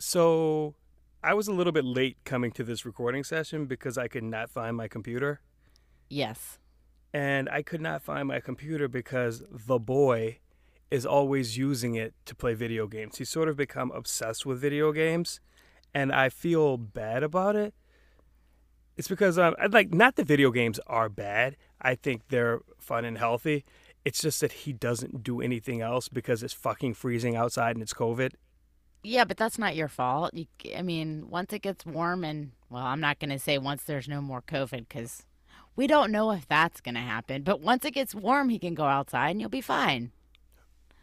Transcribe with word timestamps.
So 0.00 0.76
I 1.22 1.34
was 1.34 1.46
a 1.46 1.52
little 1.52 1.74
bit 1.74 1.84
late 1.84 2.16
coming 2.24 2.52
to 2.52 2.64
this 2.64 2.86
recording 2.86 3.22
session 3.22 3.66
because 3.66 3.98
I 3.98 4.08
could 4.08 4.24
not 4.24 4.48
find 4.48 4.74
my 4.74 4.88
computer. 4.88 5.42
Yes. 6.08 6.58
And 7.12 7.50
I 7.50 7.60
could 7.60 7.82
not 7.82 8.00
find 8.00 8.26
my 8.26 8.40
computer 8.40 8.88
because 8.88 9.44
the 9.50 9.78
boy 9.78 10.38
is 10.90 11.04
always 11.04 11.58
using 11.58 11.96
it 11.96 12.14
to 12.24 12.34
play 12.34 12.54
video 12.54 12.86
games. 12.86 13.18
He's 13.18 13.28
sort 13.28 13.50
of 13.50 13.58
become 13.58 13.92
obsessed 13.92 14.46
with 14.46 14.58
video 14.58 14.90
games, 14.90 15.38
and 15.92 16.12
I 16.12 16.30
feel 16.30 16.78
bad 16.78 17.22
about 17.22 17.54
it. 17.54 17.74
It's 18.96 19.06
because 19.06 19.38
um, 19.38 19.54
I 19.60 19.66
like 19.66 19.92
not 19.92 20.16
the 20.16 20.24
video 20.24 20.50
games 20.50 20.80
are 20.86 21.10
bad. 21.10 21.56
I 21.80 21.94
think 21.94 22.22
they're 22.28 22.60
fun 22.78 23.04
and 23.04 23.18
healthy. 23.18 23.66
It's 24.06 24.22
just 24.22 24.40
that 24.40 24.52
he 24.52 24.72
doesn't 24.72 25.22
do 25.22 25.42
anything 25.42 25.82
else 25.82 26.08
because 26.08 26.42
it's 26.42 26.54
fucking 26.54 26.94
freezing 26.94 27.36
outside 27.36 27.76
and 27.76 27.82
it's 27.82 27.92
COVID. 27.92 28.32
Yeah, 29.02 29.24
but 29.24 29.36
that's 29.36 29.58
not 29.58 29.76
your 29.76 29.88
fault. 29.88 30.34
You, 30.34 30.46
I 30.76 30.82
mean, 30.82 31.28
once 31.30 31.52
it 31.52 31.62
gets 31.62 31.86
warm 31.86 32.24
and 32.24 32.52
well, 32.68 32.84
I'm 32.84 33.00
not 33.00 33.18
going 33.18 33.30
to 33.30 33.38
say 33.38 33.58
once 33.58 33.82
there's 33.82 34.08
no 34.08 34.20
more 34.20 34.42
COVID 34.42 34.88
because 34.88 35.24
we 35.74 35.86
don't 35.86 36.12
know 36.12 36.30
if 36.32 36.46
that's 36.46 36.80
going 36.80 36.94
to 36.94 37.00
happen. 37.00 37.42
But 37.42 37.60
once 37.60 37.84
it 37.84 37.92
gets 37.92 38.14
warm, 38.14 38.48
he 38.48 38.58
can 38.58 38.74
go 38.74 38.84
outside 38.84 39.30
and 39.30 39.40
you'll 39.40 39.48
be 39.50 39.60
fine. 39.60 40.12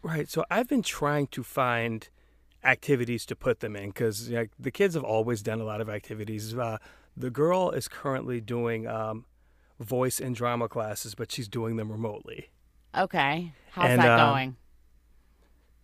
Right. 0.02 0.30
So 0.30 0.44
I've 0.50 0.68
been 0.68 0.82
trying 0.82 1.26
to 1.28 1.42
find 1.42 2.08
activities 2.64 3.26
to 3.26 3.36
put 3.36 3.60
them 3.60 3.76
in 3.76 3.88
because 3.90 4.28
you 4.28 4.36
know, 4.36 4.46
the 4.58 4.70
kids 4.70 4.94
have 4.94 5.04
always 5.04 5.42
done 5.42 5.60
a 5.60 5.64
lot 5.64 5.80
of 5.80 5.88
activities. 5.88 6.54
Uh, 6.54 6.78
the 7.16 7.30
girl 7.30 7.70
is 7.70 7.88
currently 7.88 8.40
doing 8.40 8.86
um, 8.86 9.24
voice 9.80 10.20
and 10.20 10.34
drama 10.34 10.68
classes, 10.68 11.14
but 11.14 11.32
she's 11.32 11.48
doing 11.48 11.76
them 11.76 11.90
remotely. 11.90 12.50
Okay. 12.96 13.52
How's 13.72 13.90
And, 13.90 14.00
that 14.00 14.18
uh, 14.18 14.30
going? 14.30 14.56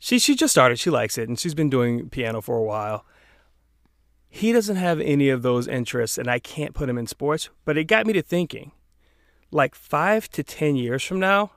She 0.04 0.18
she 0.18 0.34
just 0.34 0.52
started. 0.52 0.78
She 0.78 0.90
likes 0.90 1.16
it, 1.16 1.30
and 1.30 1.38
she's 1.38 1.54
been 1.54 1.70
doing 1.70 2.10
piano 2.10 2.42
for 2.42 2.58
a 2.58 2.62
while. 2.62 3.06
He 4.28 4.52
doesn't 4.52 4.76
have 4.76 5.00
any 5.00 5.30
of 5.30 5.40
those 5.40 5.66
interests, 5.66 6.18
and 6.18 6.28
I 6.28 6.40
can't 6.40 6.74
put 6.74 6.90
him 6.90 6.98
in 6.98 7.06
sports. 7.06 7.48
But 7.64 7.78
it 7.78 7.84
got 7.84 8.06
me 8.06 8.12
to 8.12 8.20
thinking, 8.20 8.72
like 9.50 9.74
five 9.74 10.28
to 10.32 10.42
ten 10.42 10.76
years 10.76 11.02
from 11.02 11.20
now, 11.20 11.52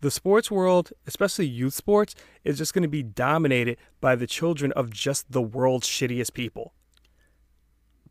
the 0.00 0.10
sports 0.10 0.50
world, 0.50 0.90
especially 1.06 1.46
youth 1.46 1.74
sports, 1.74 2.16
is 2.42 2.58
just 2.58 2.74
going 2.74 2.82
to 2.82 2.88
be 2.88 3.04
dominated 3.04 3.78
by 4.00 4.16
the 4.16 4.26
children 4.26 4.72
of 4.72 4.90
just 4.90 5.30
the 5.30 5.40
world's 5.40 5.86
shittiest 5.86 6.32
people. 6.32 6.72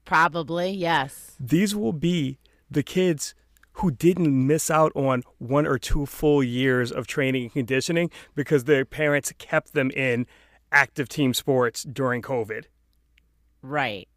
Probably, 0.05 0.71
yes. 0.71 1.35
These 1.41 1.75
will 1.75 1.91
be 1.91 2.39
the 2.69 2.83
kids 2.83 3.35
who 3.73 3.91
didn't 3.91 4.47
miss 4.47 4.69
out 4.69 4.91
on 4.95 5.23
one 5.37 5.65
or 5.65 5.77
two 5.77 6.05
full 6.05 6.43
years 6.43 6.91
of 6.91 7.07
training 7.07 7.43
and 7.43 7.53
conditioning 7.53 8.09
because 8.35 8.65
their 8.65 8.85
parents 8.85 9.31
kept 9.37 9.73
them 9.73 9.91
in 9.91 10.27
active 10.71 11.07
team 11.09 11.33
sports 11.33 11.83
during 11.83 12.21
COVID. 12.21 12.65
Right. 13.61 14.07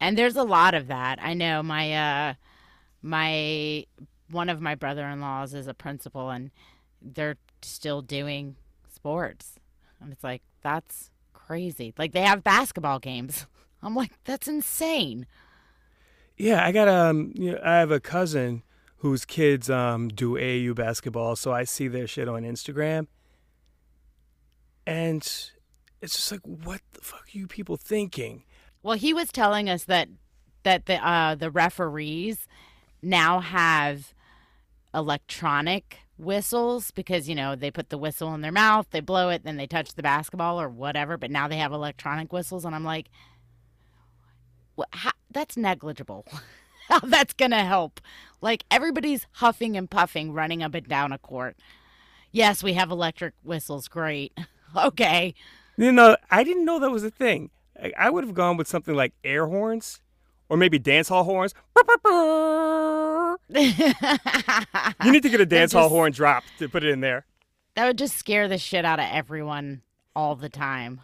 And 0.00 0.16
there's 0.16 0.36
a 0.36 0.42
lot 0.42 0.74
of 0.74 0.88
that. 0.88 1.18
I 1.22 1.34
know 1.34 1.62
my 1.62 1.92
uh 1.94 2.34
my 3.02 3.86
one 4.30 4.48
of 4.48 4.60
my 4.60 4.74
brother-in-laws 4.74 5.54
is 5.54 5.66
a 5.66 5.74
principal 5.74 6.30
and 6.30 6.50
they're 7.02 7.36
still 7.62 8.02
doing 8.02 8.56
sports. 8.92 9.56
And 10.00 10.12
it's 10.12 10.24
like 10.24 10.42
that's 10.62 11.10
crazy. 11.32 11.94
Like 11.98 12.12
they 12.12 12.22
have 12.22 12.44
basketball 12.44 12.98
games. 12.98 13.46
I'm 13.82 13.94
like 13.94 14.12
that's 14.24 14.48
insane. 14.48 15.26
Yeah, 16.36 16.64
I 16.64 16.72
got 16.72 16.88
um, 16.88 17.32
you 17.34 17.52
know, 17.52 17.60
I 17.62 17.76
have 17.76 17.90
a 17.90 18.00
cousin 18.00 18.62
whose 19.00 19.24
kids 19.24 19.68
um 19.68 20.08
do 20.08 20.34
AAU 20.34 20.74
basketball, 20.74 21.36
so 21.36 21.52
I 21.52 21.64
see 21.64 21.88
their 21.88 22.06
shit 22.06 22.28
on 22.28 22.42
Instagram, 22.42 23.06
and 24.86 25.22
it's 26.00 26.16
just 26.16 26.32
like, 26.32 26.40
what 26.44 26.80
the 26.92 27.00
fuck 27.00 27.22
are 27.22 27.38
you 27.38 27.46
people 27.46 27.76
thinking? 27.76 28.44
Well, 28.82 28.96
he 28.96 29.12
was 29.12 29.30
telling 29.30 29.68
us 29.68 29.84
that 29.84 30.08
that 30.62 30.86
the 30.86 30.94
uh 31.06 31.34
the 31.34 31.50
referees 31.50 32.46
now 33.02 33.40
have 33.40 34.14
electronic 34.94 35.98
whistles 36.18 36.90
because 36.90 37.28
you 37.28 37.34
know 37.34 37.56
they 37.56 37.70
put 37.70 37.88
the 37.88 37.98
whistle 37.98 38.34
in 38.34 38.42
their 38.42 38.52
mouth, 38.52 38.86
they 38.90 39.00
blow 39.00 39.30
it, 39.30 39.44
then 39.44 39.56
they 39.56 39.66
touch 39.66 39.94
the 39.94 40.02
basketball 40.02 40.60
or 40.60 40.68
whatever. 40.68 41.16
But 41.16 41.30
now 41.30 41.48
they 41.48 41.56
have 41.56 41.72
electronic 41.72 42.32
whistles, 42.32 42.64
and 42.64 42.74
I'm 42.74 42.84
like, 42.84 43.08
what, 44.74 44.88
how, 44.92 45.12
that's 45.30 45.56
negligible. 45.56 46.26
How 47.00 47.00
that's 47.00 47.32
gonna 47.34 47.64
help? 47.64 48.00
Like 48.40 48.64
everybody's 48.70 49.26
huffing 49.32 49.76
and 49.76 49.88
puffing, 49.88 50.32
running 50.32 50.62
up 50.62 50.74
and 50.74 50.88
down 50.88 51.12
a 51.12 51.18
court. 51.18 51.56
Yes, 52.32 52.62
we 52.62 52.72
have 52.74 52.90
electric 52.90 53.34
whistles. 53.42 53.88
Great. 53.88 54.32
Okay. 54.76 55.34
You 55.76 55.90
know, 55.90 56.16
I 56.30 56.44
didn't 56.44 56.64
know 56.64 56.78
that 56.78 56.92
was 56.92 57.02
a 57.02 57.10
thing. 57.10 57.50
I, 57.82 57.92
I 57.98 58.08
would 58.08 58.22
have 58.22 58.34
gone 58.34 58.56
with 58.56 58.68
something 58.68 58.94
like 58.94 59.12
air 59.24 59.48
horns, 59.48 60.00
or 60.48 60.56
maybe 60.56 60.78
dance 60.78 61.08
hall 61.08 61.24
horns. 61.24 61.54
You 63.52 65.10
need 65.10 65.24
to 65.24 65.28
get 65.28 65.40
a 65.40 65.46
dance 65.46 65.72
hall 65.72 65.88
horn 65.88 66.12
drop 66.12 66.44
to 66.60 66.68
put 66.68 66.84
it 66.84 66.90
in 66.90 67.00
there. 67.00 67.26
That 67.74 67.86
would 67.86 67.98
just 67.98 68.16
scare 68.16 68.46
the 68.46 68.58
shit 68.58 68.84
out 68.84 69.00
of 69.00 69.06
everyone 69.10 69.82
all 70.14 70.36
the 70.36 70.48
time. 70.48 71.00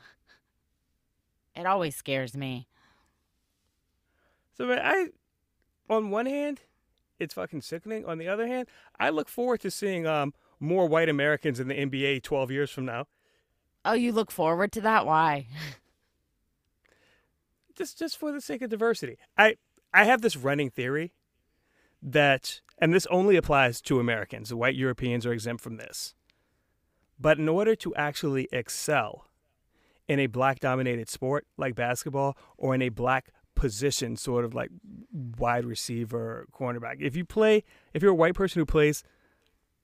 It 1.57 1.67
always 1.67 1.97
scares 1.97 2.37
me. 2.37 2.69
So 4.57 4.71
I, 4.73 5.09
on 5.89 6.11
one 6.11 6.27
hand, 6.27 6.61
it's 7.19 7.35
fucking 7.35 7.63
sickening. 7.63 8.05
On 8.05 8.19
the 8.19 8.29
other 8.29 8.47
hand, 8.47 8.69
I 8.99 9.11
look 9.11 9.29
forward 9.29 9.61
to 9.61 9.71
seeing 9.71 10.07
um 10.07 10.35
more 10.59 10.87
white 10.87 11.09
Americans 11.09 11.61
in 11.61 11.69
the 11.69 11.75
NBA 11.75 12.23
12 12.23 12.51
years 12.51 12.71
from 12.71 12.87
now. 12.87 13.07
Oh, 13.85 13.93
you 13.93 14.13
look 14.13 14.31
forward 14.31 14.73
to 14.73 14.81
that? 14.83 15.07
Why? 15.07 15.47
Just 17.77 17.99
just 17.99 18.17
for 18.17 18.33
the 18.33 18.41
sake 18.41 18.63
of 18.63 18.71
diversity. 18.71 19.19
I 19.37 19.57
I 19.93 20.05
have 20.05 20.23
this 20.23 20.37
running 20.37 20.71
theory 20.71 21.13
that 22.03 22.61
and 22.79 22.93
this 22.93 23.07
only 23.07 23.37
applies 23.37 23.81
to 23.83 24.01
Americans. 24.01 24.53
White 24.53 24.75
Europeans 24.75 25.27
are 25.27 25.33
exempt 25.33 25.63
from 25.63 25.77
this. 25.77 26.15
But 27.19 27.39
in 27.39 27.49
order 27.49 27.75
to 27.77 27.95
actually 27.95 28.49
excel 28.53 29.27
in 30.09 30.21
a 30.21 30.27
black 30.27 30.61
dominated 30.61 31.09
sport 31.09 31.47
like 31.57 31.75
basketball 31.75 32.37
or 32.57 32.75
in 32.75 32.83
a 32.83 32.91
black 32.91 33.33
position 33.57 34.17
sort 34.17 34.45
of 34.45 34.55
like 34.55 34.71
wide 35.13 35.65
receiver 35.65 36.47
cornerback 36.53 36.97
if 37.01 37.17
you 37.17 37.25
play 37.25 37.65
if 37.95 38.03
you're 38.03 38.13
a 38.13 38.15
white 38.15 38.35
person 38.35 38.61
who 38.61 38.67
plays 38.67 39.03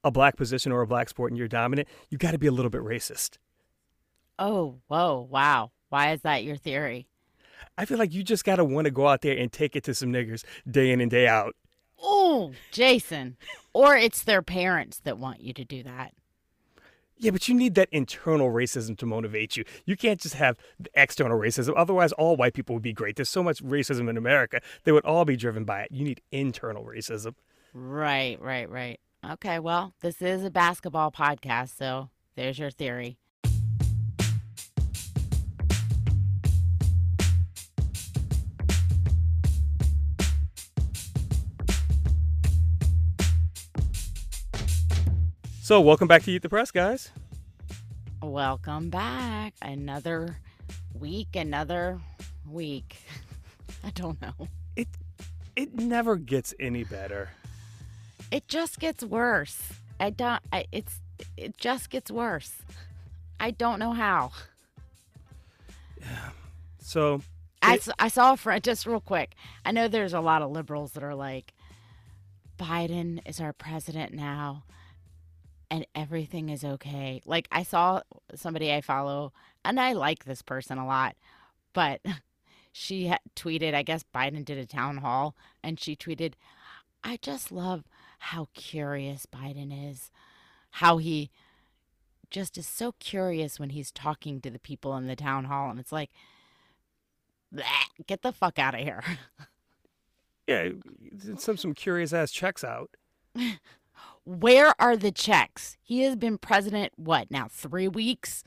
a 0.04 0.10
black 0.10 0.36
position 0.36 0.70
or 0.70 0.82
a 0.82 0.86
black 0.86 1.08
sport 1.08 1.32
and 1.32 1.38
you're 1.38 1.48
dominant 1.48 1.88
you 2.10 2.18
got 2.18 2.30
to 2.30 2.38
be 2.38 2.46
a 2.46 2.52
little 2.52 2.70
bit 2.70 2.82
racist 2.82 3.38
Oh, 4.38 4.80
whoa, 4.88 5.28
wow. 5.30 5.70
Why 5.90 6.12
is 6.12 6.22
that 6.22 6.44
your 6.44 6.56
theory? 6.56 7.08
i 7.78 7.84
feel 7.84 7.96
like 7.98 8.12
you 8.12 8.22
just 8.22 8.44
got 8.44 8.56
to 8.56 8.64
want 8.64 8.84
to 8.86 8.90
go 8.90 9.06
out 9.08 9.20
there 9.22 9.36
and 9.36 9.50
take 9.52 9.74
it 9.76 9.84
to 9.84 9.94
some 9.94 10.12
niggers 10.12 10.44
day 10.70 10.90
in 10.90 11.00
and 11.00 11.10
day 11.10 11.26
out 11.26 11.54
Oh, 12.04 12.50
Jason. 12.72 13.36
Or 13.72 13.96
it's 13.96 14.24
their 14.24 14.42
parents 14.42 14.98
that 15.04 15.18
want 15.18 15.40
you 15.40 15.52
to 15.54 15.64
do 15.64 15.84
that. 15.84 16.12
Yeah 17.22 17.30
but 17.30 17.48
you 17.48 17.54
need 17.54 17.74
that 17.74 17.88
internal 17.92 18.50
racism 18.50 18.96
to 18.98 19.06
motivate 19.06 19.56
you. 19.56 19.64
You 19.86 19.96
can't 19.96 20.20
just 20.20 20.34
have 20.34 20.56
external 20.94 21.38
racism. 21.38 21.72
Otherwise 21.76 22.12
all 22.12 22.36
white 22.36 22.54
people 22.54 22.74
would 22.74 22.82
be 22.82 22.92
great. 22.92 23.16
There's 23.16 23.28
so 23.28 23.42
much 23.42 23.62
racism 23.62 24.08
in 24.10 24.16
america 24.16 24.60
they 24.84 24.92
would 24.92 25.04
all 25.04 25.24
be 25.24 25.36
driven 25.36 25.64
by 25.64 25.82
it. 25.82 25.88
You 25.90 26.04
need 26.04 26.20
internal 26.30 26.84
racism. 26.84 27.34
Right, 27.72 28.40
right, 28.40 28.68
right. 28.68 29.00
Okay, 29.30 29.58
well, 29.60 29.94
this 30.00 30.20
is 30.20 30.44
a 30.44 30.50
basketball 30.50 31.12
podcast, 31.12 31.76
so 31.78 32.10
there's 32.34 32.58
your 32.58 32.70
theory. 32.70 33.18
So 45.62 45.80
welcome 45.80 46.08
back 46.08 46.22
to 46.24 46.32
eat 46.32 46.42
the 46.42 46.48
press 46.48 46.70
guys 46.70 47.10
Welcome 48.24 48.88
back. 48.88 49.52
Another 49.62 50.36
week, 50.96 51.34
another 51.34 51.98
week. 52.48 52.96
I 53.84 53.90
don't 53.90 54.20
know. 54.22 54.46
it 54.76 54.86
it 55.56 55.74
never 55.74 56.14
gets 56.14 56.54
any 56.60 56.84
better 56.84 57.30
It 58.30 58.46
just 58.46 58.78
gets 58.78 59.02
worse. 59.02 59.60
I 59.98 60.10
don't 60.10 60.40
I, 60.52 60.66
it's 60.70 61.00
it 61.36 61.56
just 61.58 61.90
gets 61.90 62.10
worse. 62.12 62.52
I 63.40 63.50
don't 63.50 63.78
know 63.80 63.92
how. 63.92 64.30
Yeah. 66.00 66.30
So 66.84 67.22
I, 67.62 67.74
It- 67.74 67.88
s- 67.88 67.94
I 67.98 68.08
saw 68.08 68.32
a 68.32 68.36
friend 68.36 68.62
just 68.62 68.86
real 68.86 69.00
quick. 69.00 69.34
I 69.64 69.70
know 69.72 69.86
there's 69.88 70.12
a 70.12 70.20
lot 70.20 70.42
of 70.42 70.50
liberals 70.50 70.92
that 70.92 71.02
are 71.02 71.14
like 71.14 71.54
Biden 72.58 73.20
is 73.26 73.40
our 73.40 73.52
president 73.52 74.12
now 74.12 74.62
and 75.72 75.86
everything 75.94 76.50
is 76.50 76.64
okay. 76.64 77.22
Like 77.24 77.48
I 77.50 77.62
saw 77.62 78.02
somebody 78.34 78.70
I 78.70 78.82
follow 78.82 79.32
and 79.64 79.80
I 79.80 79.94
like 79.94 80.26
this 80.26 80.42
person 80.42 80.76
a 80.76 80.86
lot, 80.86 81.16
but 81.72 82.02
she 82.72 83.10
tweeted, 83.34 83.72
I 83.72 83.82
guess 83.82 84.04
Biden 84.14 84.44
did 84.44 84.58
a 84.58 84.66
town 84.66 84.98
hall 84.98 85.34
and 85.64 85.80
she 85.80 85.96
tweeted, 85.96 86.34
I 87.02 87.18
just 87.22 87.50
love 87.50 87.84
how 88.18 88.48
curious 88.52 89.24
Biden 89.24 89.90
is. 89.90 90.10
How 90.76 90.98
he 90.98 91.30
just 92.30 92.58
is 92.58 92.68
so 92.68 92.92
curious 92.98 93.58
when 93.58 93.70
he's 93.70 93.90
talking 93.90 94.42
to 94.42 94.50
the 94.50 94.58
people 94.58 94.94
in 94.96 95.06
the 95.06 95.16
town 95.16 95.44
hall 95.44 95.70
and 95.70 95.80
it's 95.80 95.92
like 95.92 96.10
get 98.06 98.20
the 98.20 98.32
fuck 98.32 98.58
out 98.58 98.74
of 98.74 98.80
here. 98.80 99.02
Yeah, 100.46 100.70
some 101.38 101.56
some 101.56 101.72
curious 101.72 102.12
ass 102.12 102.32
checks 102.32 102.64
out. 102.64 102.90
Where 104.24 104.74
are 104.80 104.96
the 104.96 105.10
checks? 105.10 105.76
He 105.82 106.02
has 106.02 106.16
been 106.16 106.38
president, 106.38 106.92
what, 106.96 107.30
now 107.30 107.48
three 107.50 107.88
weeks? 107.88 108.44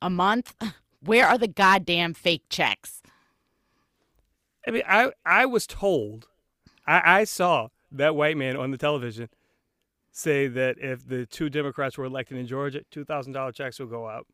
A 0.00 0.08
month? 0.10 0.54
Where 1.00 1.26
are 1.26 1.38
the 1.38 1.48
goddamn 1.48 2.14
fake 2.14 2.44
checks? 2.50 3.02
I 4.66 4.70
mean, 4.70 4.82
I 4.86 5.12
I 5.24 5.46
was 5.46 5.66
told, 5.66 6.28
I, 6.86 7.20
I 7.20 7.24
saw 7.24 7.68
that 7.92 8.14
white 8.14 8.36
man 8.36 8.56
on 8.56 8.70
the 8.70 8.76
television 8.76 9.30
say 10.12 10.46
that 10.48 10.76
if 10.78 11.06
the 11.06 11.24
two 11.24 11.48
Democrats 11.48 11.96
were 11.96 12.04
elected 12.04 12.36
in 12.36 12.46
Georgia, 12.46 12.82
two 12.90 13.04
thousand 13.04 13.32
dollar 13.32 13.52
checks 13.52 13.80
would 13.80 13.88
go 13.88 14.08
out. 14.08 14.26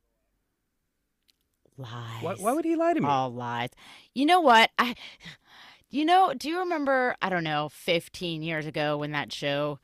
Lies. 1.76 2.22
Why, 2.22 2.34
why 2.34 2.52
would 2.52 2.64
he 2.64 2.74
lie 2.74 2.94
to 2.94 3.00
me? 3.00 3.06
All 3.06 3.30
lies. 3.30 3.70
You 4.14 4.26
know 4.26 4.40
what? 4.40 4.70
I 4.78 4.96
you 5.90 6.04
know, 6.04 6.34
do 6.36 6.48
you 6.48 6.58
remember, 6.58 7.14
I 7.22 7.28
don't 7.28 7.44
know, 7.44 7.68
15 7.68 8.42
years 8.42 8.66
ago 8.66 8.96
when 8.98 9.12
that 9.12 9.32
show 9.32 9.78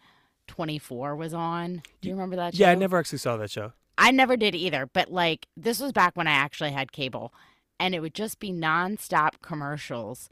24 0.48 1.16
was 1.16 1.34
on? 1.34 1.82
Do 2.00 2.08
you 2.08 2.14
remember 2.14 2.36
that 2.36 2.54
show? 2.54 2.64
yeah, 2.64 2.70
I 2.70 2.74
never 2.74 2.98
actually 2.98 3.18
saw 3.18 3.36
that 3.36 3.50
show. 3.50 3.72
I 3.98 4.10
never 4.10 4.36
did 4.36 4.54
either, 4.54 4.88
but 4.92 5.10
like 5.12 5.46
this 5.56 5.78
was 5.80 5.92
back 5.92 6.16
when 6.16 6.26
I 6.26 6.32
actually 6.32 6.72
had 6.72 6.92
cable 6.92 7.32
and 7.78 7.94
it 7.94 8.00
would 8.00 8.14
just 8.14 8.38
be 8.38 8.52
nonstop 8.52 9.40
commercials 9.42 10.28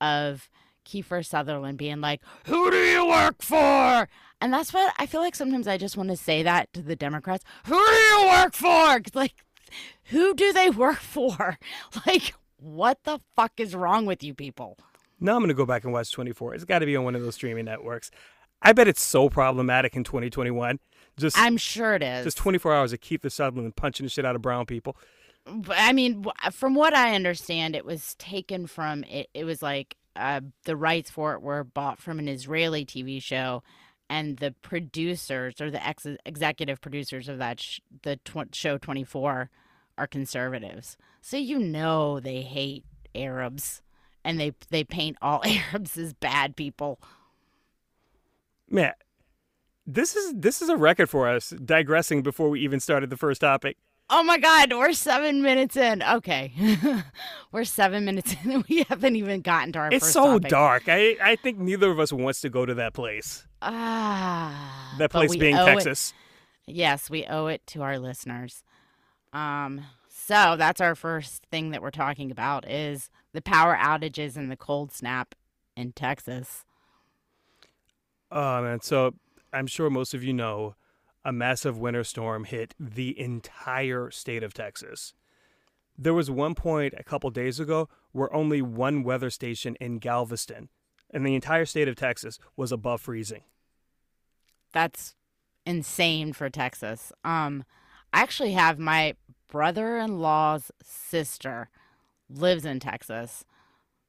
of 0.00 0.48
Kiefer 0.84 1.24
Sutherland 1.24 1.78
being 1.78 2.00
like, 2.00 2.20
"Who 2.46 2.70
do 2.70 2.76
you 2.76 3.06
work 3.06 3.42
for?" 3.42 4.08
And 4.40 4.52
that's 4.52 4.72
what 4.72 4.94
I 4.98 5.06
feel 5.06 5.20
like 5.20 5.34
sometimes 5.34 5.66
I 5.68 5.76
just 5.76 5.96
want 5.96 6.10
to 6.10 6.16
say 6.16 6.42
that 6.42 6.72
to 6.72 6.82
the 6.82 6.96
Democrats. 6.96 7.44
Who 7.66 7.74
do 7.74 7.92
you 7.92 8.28
work 8.30 8.54
for? 8.54 9.00
like 9.14 9.34
who 10.04 10.34
do 10.34 10.52
they 10.52 10.70
work 10.70 10.98
for? 11.00 11.58
Like 12.06 12.34
what 12.60 13.04
the 13.04 13.20
fuck 13.36 13.52
is 13.58 13.74
wrong 13.74 14.06
with 14.06 14.22
you 14.22 14.34
people? 14.34 14.78
Now 15.20 15.36
I'm 15.36 15.42
gonna 15.42 15.54
go 15.54 15.66
back 15.66 15.84
and 15.84 15.92
watch 15.92 16.10
24. 16.12 16.54
It's 16.54 16.64
got 16.64 16.80
to 16.80 16.86
be 16.86 16.96
on 16.96 17.04
one 17.04 17.14
of 17.14 17.22
those 17.22 17.34
streaming 17.34 17.64
networks. 17.66 18.10
I 18.62 18.72
bet 18.72 18.88
it's 18.88 19.02
so 19.02 19.28
problematic 19.28 19.94
in 19.96 20.04
2021. 20.04 20.78
Just 21.16 21.38
I'm 21.38 21.56
sure 21.56 21.94
it 21.94 22.02
is. 22.02 22.24
just 22.24 22.36
24 22.36 22.74
hours 22.74 22.92
of 22.92 23.00
Kiefer 23.00 23.30
Sutherland 23.30 23.76
punching 23.76 24.04
the 24.04 24.10
shit 24.10 24.24
out 24.24 24.36
of 24.36 24.42
brown 24.42 24.66
people. 24.66 24.96
I 25.70 25.92
mean, 25.92 26.26
from 26.52 26.74
what 26.74 26.94
I 26.94 27.14
understand, 27.14 27.74
it 27.74 27.84
was 27.84 28.14
taken 28.16 28.66
from 28.66 29.02
it. 29.04 29.28
It 29.34 29.44
was 29.44 29.62
like 29.62 29.96
uh, 30.14 30.40
the 30.64 30.76
rights 30.76 31.10
for 31.10 31.34
it 31.34 31.42
were 31.42 31.64
bought 31.64 31.98
from 32.00 32.18
an 32.18 32.28
Israeli 32.28 32.84
TV 32.84 33.22
show, 33.22 33.62
and 34.10 34.36
the 34.38 34.54
producers 34.62 35.60
or 35.60 35.70
the 35.70 35.84
ex- 35.86 36.06
executive 36.26 36.80
producers 36.80 37.28
of 37.28 37.38
that 37.38 37.60
sh- 37.60 37.80
the 38.02 38.16
tw- 38.24 38.54
show 38.54 38.76
Twenty 38.78 39.04
Four 39.04 39.50
are 39.96 40.06
conservatives. 40.06 40.96
So 41.22 41.36
you 41.36 41.58
know 41.58 42.20
they 42.20 42.42
hate 42.42 42.84
Arabs, 43.14 43.80
and 44.24 44.38
they 44.38 44.52
they 44.70 44.84
paint 44.84 45.16
all 45.22 45.42
Arabs 45.46 45.96
as 45.96 46.12
bad 46.12 46.56
people. 46.56 47.00
Man, 48.70 48.92
this 49.86 50.14
is 50.16 50.34
this 50.36 50.60
is 50.62 50.68
a 50.68 50.76
record 50.76 51.08
for 51.08 51.28
us. 51.28 51.50
Digressing 51.50 52.22
before 52.22 52.50
we 52.50 52.60
even 52.60 52.80
started 52.80 53.10
the 53.10 53.16
first 53.16 53.40
topic. 53.40 53.76
Oh 54.10 54.22
my 54.22 54.38
God, 54.38 54.72
we're 54.72 54.94
seven 54.94 55.42
minutes 55.42 55.76
in. 55.76 56.02
Okay, 56.02 56.52
we're 57.52 57.64
seven 57.64 58.04
minutes 58.06 58.34
in, 58.42 58.50
and 58.50 58.64
we 58.68 58.84
haven't 58.88 59.16
even 59.16 59.40
gotten 59.42 59.72
to 59.72 59.78
our. 59.80 59.88
It's 59.92 60.10
so 60.10 60.34
topic. 60.38 60.50
dark. 60.50 60.82
I 60.88 61.16
I 61.22 61.36
think 61.36 61.58
neither 61.58 61.90
of 61.90 61.98
us 62.00 62.12
wants 62.12 62.40
to 62.42 62.50
go 62.50 62.64
to 62.66 62.74
that 62.74 62.94
place. 62.94 63.46
Ah, 63.60 64.94
That 64.98 65.10
place 65.10 65.34
being 65.36 65.56
owe 65.56 65.66
it- 65.66 65.74
Texas. 65.74 66.12
yes, 66.66 67.10
we 67.10 67.24
owe 67.26 67.46
it 67.48 67.66
to 67.68 67.82
our 67.82 67.98
listeners. 67.98 68.62
Um, 69.32 69.82
so 70.08 70.56
that's 70.56 70.80
our 70.80 70.94
first 70.94 71.44
thing 71.50 71.70
that 71.70 71.82
we're 71.82 71.90
talking 71.90 72.30
about 72.30 72.68
is 72.68 73.10
the 73.32 73.42
power 73.42 73.76
outages 73.76 74.36
and 74.36 74.50
the 74.50 74.56
cold 74.56 74.92
snap 74.92 75.34
in 75.76 75.92
Texas. 75.92 76.64
Oh 78.30 78.62
man, 78.62 78.80
so 78.80 79.14
I'm 79.52 79.66
sure 79.66 79.90
most 79.90 80.14
of 80.14 80.22
you 80.22 80.32
know 80.32 80.74
a 81.24 81.32
massive 81.32 81.78
winter 81.78 82.04
storm 82.04 82.44
hit 82.44 82.74
the 82.78 83.18
entire 83.18 84.10
state 84.10 84.42
of 84.42 84.54
Texas. 84.54 85.14
There 85.96 86.14
was 86.14 86.30
one 86.30 86.54
point 86.54 86.94
a 86.96 87.02
couple 87.02 87.30
days 87.30 87.58
ago 87.58 87.88
where 88.12 88.32
only 88.34 88.62
one 88.62 89.02
weather 89.02 89.30
station 89.30 89.76
in 89.80 89.98
Galveston 89.98 90.68
and 91.10 91.26
the 91.26 91.34
entire 91.34 91.64
state 91.64 91.88
of 91.88 91.96
Texas 91.96 92.38
was 92.56 92.70
above 92.70 93.00
freezing. 93.00 93.42
That's 94.72 95.14
insane 95.64 96.32
for 96.32 96.50
Texas. 96.50 97.12
Um, 97.24 97.64
I 98.12 98.20
actually 98.20 98.52
have 98.52 98.78
my 98.78 99.14
brother-in-law's 99.50 100.70
sister 100.82 101.68
lives 102.28 102.64
in 102.64 102.80
Texas. 102.80 103.44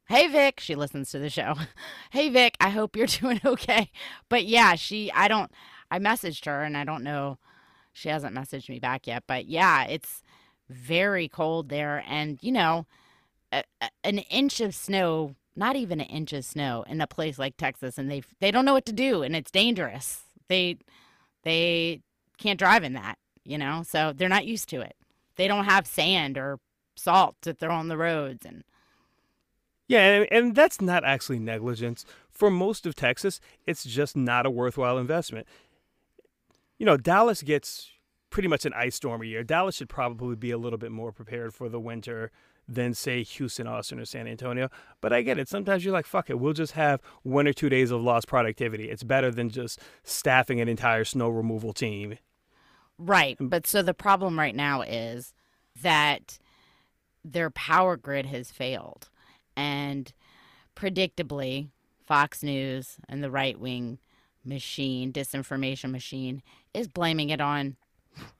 Hey 0.09 0.27
Vic, 0.27 0.59
she 0.59 0.75
listens 0.75 1.11
to 1.11 1.19
the 1.19 1.29
show. 1.29 1.53
hey 2.11 2.29
Vic, 2.29 2.57
I 2.59 2.69
hope 2.69 2.95
you're 2.95 3.05
doing 3.21 3.39
okay. 3.45 3.91
But 4.27 4.45
yeah, 4.45 4.75
she 4.75 5.11
I 5.11 5.27
don't 5.27 5.51
I 5.91 5.99
messaged 5.99 6.45
her 6.45 6.63
and 6.63 6.75
I 6.75 6.83
don't 6.83 7.03
know 7.03 7.37
she 7.93 8.09
hasn't 8.09 8.35
messaged 8.35 8.69
me 8.69 8.79
back 8.79 9.07
yet, 9.07 9.23
but 9.27 9.47
yeah, 9.47 9.85
it's 9.85 10.23
very 10.69 11.27
cold 11.27 11.69
there 11.69 12.03
and 12.07 12.39
you 12.41 12.51
know, 12.51 12.87
a, 13.53 13.63
a- 13.81 13.91
an 14.03 14.19
inch 14.19 14.61
of 14.61 14.75
snow, 14.75 15.35
not 15.55 15.75
even 15.75 16.01
an 16.01 16.07
inch 16.07 16.33
of 16.33 16.45
snow 16.45 16.83
in 16.87 17.01
a 17.01 17.07
place 17.07 17.39
like 17.39 17.57
Texas 17.57 17.97
and 17.97 18.11
they 18.11 18.23
they 18.41 18.51
don't 18.51 18.65
know 18.65 18.73
what 18.73 18.87
to 18.87 18.93
do 18.93 19.23
and 19.23 19.35
it's 19.35 19.51
dangerous. 19.51 20.23
They 20.49 20.77
they 21.43 22.01
can't 22.37 22.59
drive 22.59 22.83
in 22.83 22.93
that, 22.93 23.17
you 23.45 23.57
know? 23.57 23.83
So 23.87 24.13
they're 24.15 24.29
not 24.29 24.45
used 24.47 24.69
to 24.69 24.81
it. 24.81 24.95
They 25.37 25.47
don't 25.47 25.65
have 25.65 25.87
sand 25.87 26.37
or 26.37 26.59
salt 26.95 27.35
to 27.43 27.53
throw 27.53 27.73
on 27.75 27.87
the 27.89 27.97
roads 27.97 28.45
and 28.45 28.63
Yeah, 29.89 30.01
and, 30.01 30.27
and 30.31 30.55
that's 30.55 30.79
not 30.79 31.03
actually 31.03 31.39
negligence. 31.39 32.05
For 32.29 32.51
most 32.51 32.85
of 32.85 32.95
Texas, 32.95 33.41
it's 33.65 33.83
just 33.83 34.15
not 34.15 34.45
a 34.45 34.51
worthwhile 34.51 34.99
investment. 34.99 35.47
You 36.77 36.85
know, 36.85 36.95
Dallas 36.95 37.41
gets 37.41 37.89
pretty 38.29 38.47
much 38.47 38.65
an 38.65 38.73
ice 38.73 38.95
storm 38.95 39.23
a 39.23 39.25
year. 39.25 39.43
Dallas 39.43 39.75
should 39.75 39.89
probably 39.89 40.35
be 40.35 40.51
a 40.51 40.59
little 40.59 40.77
bit 40.77 40.91
more 40.91 41.11
prepared 41.11 41.55
for 41.55 41.67
the 41.69 41.79
winter 41.79 42.31
than, 42.67 42.93
say, 42.93 43.23
Houston, 43.23 43.65
Austin, 43.65 43.99
or 43.99 44.05
San 44.05 44.27
Antonio. 44.27 44.69
But 45.01 45.11
I 45.11 45.23
get 45.23 45.39
it. 45.39 45.49
Sometimes 45.49 45.83
you're 45.83 45.91
like, 45.91 46.05
fuck 46.05 46.29
it, 46.29 46.39
we'll 46.39 46.53
just 46.53 46.73
have 46.73 47.01
one 47.23 47.47
or 47.47 47.53
two 47.53 47.67
days 47.67 47.89
of 47.89 47.99
lost 48.03 48.27
productivity. 48.27 48.91
It's 48.91 49.03
better 49.03 49.31
than 49.31 49.49
just 49.49 49.79
staffing 50.03 50.61
an 50.61 50.69
entire 50.69 51.03
snow 51.03 51.29
removal 51.29 51.73
team. 51.73 52.19
Right. 52.99 53.37
But 53.39 53.65
so 53.65 53.81
the 53.81 53.95
problem 53.95 54.37
right 54.37 54.55
now 54.55 54.83
is 54.83 55.33
that 55.81 56.37
their 57.25 57.49
power 57.49 57.97
grid 57.97 58.27
has 58.27 58.51
failed. 58.51 59.09
And 59.59 60.13
predictably, 60.73 61.67
Fox 62.05 62.41
News 62.41 62.95
and 63.09 63.21
the 63.21 63.29
right 63.29 63.59
wing 63.59 63.99
machine, 64.45 65.11
disinformation 65.11 65.91
machine, 65.91 66.41
is 66.73 66.87
blaming 66.87 67.29
it 67.29 67.41
on 67.41 67.75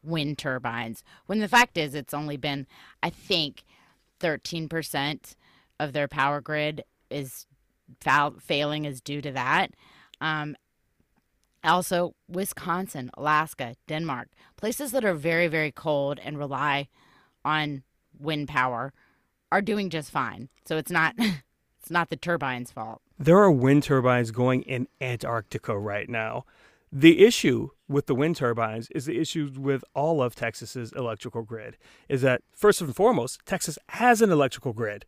wind 0.02 0.38
turbines. 0.38 1.04
When 1.26 1.40
the 1.40 1.50
fact 1.50 1.78
is, 1.78 1.94
it's 1.94 2.14
only 2.14 2.38
been, 2.38 2.68
I 3.04 3.10
think, 3.10 3.66
13% 4.22 5.36
of 5.78 5.92
their 5.92 6.08
power 6.08 6.40
grid 6.40 6.86
is 7.10 7.46
failing 8.40 8.86
is 8.86 9.02
due 9.02 9.22
to 9.22 9.32
that. 9.34 9.72
Um, 10.22 10.56
also, 11.66 12.16
Wisconsin, 12.30 13.12
Alaska, 13.18 13.76
Denmark, 13.90 14.30
places 14.56 14.94
that 14.94 15.04
are 15.04 15.14
very, 15.14 15.50
very 15.50 15.74
cold 15.74 16.18
and 16.24 16.38
rely 16.38 16.88
on 17.44 17.84
wind 18.18 18.48
power 18.48 18.94
are 19.51 19.62
doing 19.62 19.89
just 19.89 20.12
fine. 20.12 20.50
So 20.65 20.77
it's 20.77 20.91
not 20.91 21.15
it's 21.20 21.89
not 21.89 22.10
the 22.10 22.18
turbine's 22.18 22.72
fault. 22.72 23.01
There 23.18 23.38
are 23.38 23.51
wind 23.51 23.84
turbines 23.84 24.32
going 24.32 24.62
in 24.63 24.88
Antarctica 25.01 25.77
right 25.77 26.10
now. 26.10 26.46
The 26.91 27.24
issue 27.24 27.70
with 27.88 28.08
the 28.08 28.15
wind 28.15 28.36
turbines 28.38 28.89
is 28.91 29.06
the 29.06 29.20
issue 29.20 29.51
with 29.56 29.84
all 29.94 30.24
of 30.24 30.36
Texas's 30.36 30.91
electrical 30.94 31.44
grid 31.44 31.77
is 32.08 32.22
that 32.24 32.41
first 32.56 32.82
and 32.82 32.96
foremost, 32.96 33.41
Texas 33.46 33.77
has 33.89 34.22
an 34.22 34.32
electrical 34.32 34.74
grid. 34.74 35.06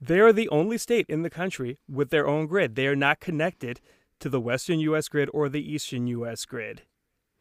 They 0.00 0.18
are 0.20 0.32
the 0.32 0.48
only 0.48 0.78
state 0.78 1.06
in 1.08 1.22
the 1.22 1.30
country 1.30 1.78
with 1.88 2.10
their 2.10 2.26
own 2.26 2.46
grid. 2.46 2.74
They 2.74 2.86
are 2.86 2.96
not 2.96 3.20
connected 3.20 3.80
to 4.20 4.28
the 4.28 4.40
western 4.40 4.80
US 4.80 5.08
grid 5.08 5.28
or 5.32 5.48
the 5.48 5.72
eastern 5.72 6.06
US 6.08 6.44
grid. 6.44 6.82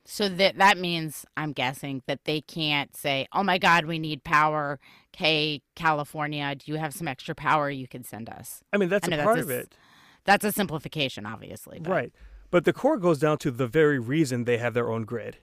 So 0.10 0.30
that 0.30 0.58
that 0.58 0.78
means 0.78 1.26
I'm 1.36 1.52
guessing 1.52 2.02
that 2.08 2.24
they 2.24 2.40
can't 2.40 2.96
say, 2.96 3.28
"Oh 3.34 3.44
my 3.44 3.58
god, 3.58 3.86
we 3.86 4.00
need 4.00 4.24
power. 4.24 4.80
Hey, 5.16 5.62
California, 5.76 6.56
do 6.56 6.72
you 6.72 6.78
have 6.78 6.94
some 6.94 7.10
extra 7.10 7.36
power 7.36 7.70
you 7.70 7.90
can 7.90 8.06
send 8.06 8.30
us?" 8.30 8.64
I 8.72 8.78
mean, 8.78 8.88
that's 8.88 9.06
I 9.10 9.12
a 9.12 9.18
that's 9.18 9.24
part 9.26 9.40
a 9.40 9.42
of 9.42 9.50
it. 9.50 9.76
That's 10.24 10.46
a 10.46 10.52
simplification, 10.54 11.26
obviously. 11.26 11.80
but- 11.80 11.92
Right. 11.92 12.14
But 12.52 12.64
the 12.64 12.72
core 12.72 12.98
goes 12.98 13.20
down 13.20 13.38
to 13.40 13.52
the 13.52 13.68
very 13.68 14.00
reason 14.00 14.46
they 14.46 14.58
have 14.58 14.74
their 14.74 14.90
own 14.90 15.04
grid. 15.04 15.38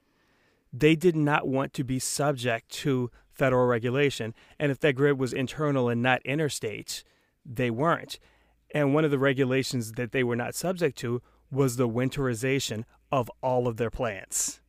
They 0.72 0.96
did 0.96 1.14
not 1.14 1.46
want 1.46 1.74
to 1.74 1.84
be 1.84 1.98
subject 1.98 2.70
to 2.82 3.10
federal 3.30 3.66
regulation. 3.66 4.34
And 4.58 4.72
if 4.72 4.80
that 4.80 4.94
grid 4.94 5.18
was 5.18 5.34
internal 5.34 5.90
and 5.90 6.00
not 6.02 6.22
interstate, 6.24 7.04
they 7.44 7.70
weren't. 7.70 8.18
And 8.74 8.94
one 8.94 9.04
of 9.04 9.10
the 9.10 9.18
regulations 9.18 9.92
that 9.92 10.12
they 10.12 10.24
were 10.24 10.36
not 10.36 10.54
subject 10.54 10.96
to 10.98 11.20
was 11.50 11.76
the 11.76 11.88
winterization 11.88 12.84
of 13.14 13.30
all 13.42 13.68
of 13.68 13.76
their 13.76 13.90
plants. 13.90 14.60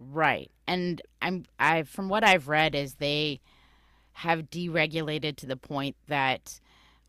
Right. 0.00 0.50
And 0.66 1.00
I'm 1.22 1.44
I 1.60 1.84
from 1.84 2.08
what 2.08 2.24
I've 2.24 2.48
read 2.48 2.74
is 2.74 2.94
they 2.94 3.40
have 4.14 4.50
deregulated 4.50 5.36
to 5.36 5.46
the 5.46 5.56
point 5.56 5.94
that 6.08 6.58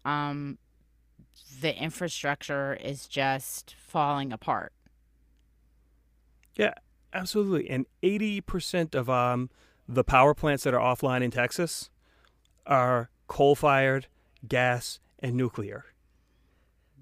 um, 0.06 0.60
the 1.62 1.76
infrastructure 1.76 2.76
is 2.76 3.08
just 3.08 3.76
falling 3.80 4.32
apart. 4.32 4.74
Yeah, 6.56 6.76
absolutely. 7.14 7.68
And 7.68 7.88
80% 8.04 8.94
of 8.94 9.10
um, 9.10 9.50
the 9.88 10.04
power 10.04 10.36
plants 10.36 10.64
that 10.66 10.74
are 10.76 10.80
offline 10.80 11.24
in 11.24 11.32
Texas 11.32 11.90
are 12.68 13.10
coal 13.28 13.56
fired, 13.56 14.06
gas, 14.48 15.00
and 15.18 15.36
nuclear. 15.36 15.86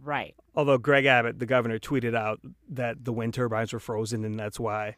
Right. 0.01 0.36
Although 0.57 0.79
Greg 0.79 1.05
Abbott, 1.05 1.37
the 1.37 1.45
governor, 1.45 1.77
tweeted 1.77 2.15
out 2.15 2.41
that 2.69 3.05
the 3.05 3.13
wind 3.13 3.35
turbines 3.35 3.71
were 3.71 3.79
frozen 3.79 4.25
and 4.25 4.39
that's 4.39 4.59
why 4.59 4.95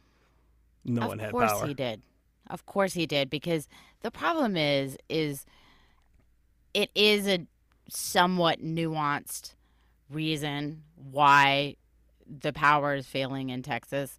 no 0.85 1.01
of 1.01 1.07
one 1.09 1.19
had 1.19 1.31
power. 1.31 1.43
Of 1.43 1.51
course 1.51 1.67
he 1.67 1.73
did. 1.73 2.01
Of 2.49 2.65
course 2.65 2.93
he 2.93 3.05
did 3.05 3.29
because 3.29 3.67
the 3.99 4.09
problem 4.09 4.55
is 4.55 4.97
is 5.09 5.45
it 6.73 6.89
is 6.95 7.27
a 7.27 7.45
somewhat 7.89 8.63
nuanced 8.63 9.55
reason 10.09 10.83
why 10.95 11.75
the 12.25 12.53
power 12.53 12.95
is 12.95 13.05
failing 13.05 13.49
in 13.49 13.61
Texas, 13.61 14.17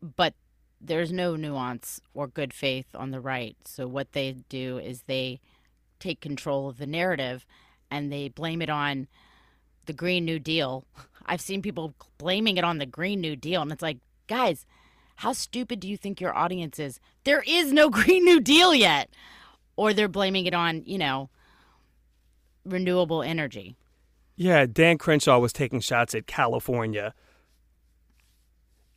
but 0.00 0.32
there's 0.80 1.12
no 1.12 1.36
nuance 1.36 2.00
or 2.14 2.26
good 2.26 2.54
faith 2.54 2.86
on 2.94 3.10
the 3.10 3.20
right. 3.20 3.54
So 3.66 3.86
what 3.86 4.12
they 4.12 4.32
do 4.48 4.78
is 4.78 5.02
they 5.02 5.40
take 5.98 6.22
control 6.22 6.70
of 6.70 6.78
the 6.78 6.86
narrative 6.86 7.44
and 7.90 8.10
they 8.10 8.28
blame 8.28 8.62
it 8.62 8.70
on 8.70 9.08
the 9.90 9.94
Green 9.94 10.24
New 10.24 10.38
Deal. 10.38 10.84
I've 11.26 11.40
seen 11.40 11.62
people 11.62 11.94
blaming 12.16 12.56
it 12.56 12.64
on 12.64 12.78
the 12.78 12.86
Green 12.86 13.20
New 13.20 13.34
Deal 13.34 13.60
and 13.60 13.72
it's 13.72 13.82
like, 13.82 13.98
guys, 14.28 14.64
how 15.16 15.32
stupid 15.32 15.80
do 15.80 15.88
you 15.88 15.96
think 15.96 16.20
your 16.20 16.36
audience 16.36 16.78
is? 16.78 17.00
There 17.24 17.42
is 17.44 17.72
no 17.72 17.90
Green 18.00 18.24
New 18.24 18.40
Deal 18.40 18.72
yet. 18.72 19.10
Or 19.74 19.92
they're 19.92 20.08
blaming 20.08 20.46
it 20.46 20.54
on, 20.54 20.82
you 20.84 20.98
know, 20.98 21.30
renewable 22.64 23.22
energy. 23.22 23.76
Yeah, 24.36 24.66
Dan 24.66 24.96
Crenshaw 24.96 25.38
was 25.38 25.52
taking 25.52 25.80
shots 25.80 26.14
at 26.14 26.26
California. 26.26 27.14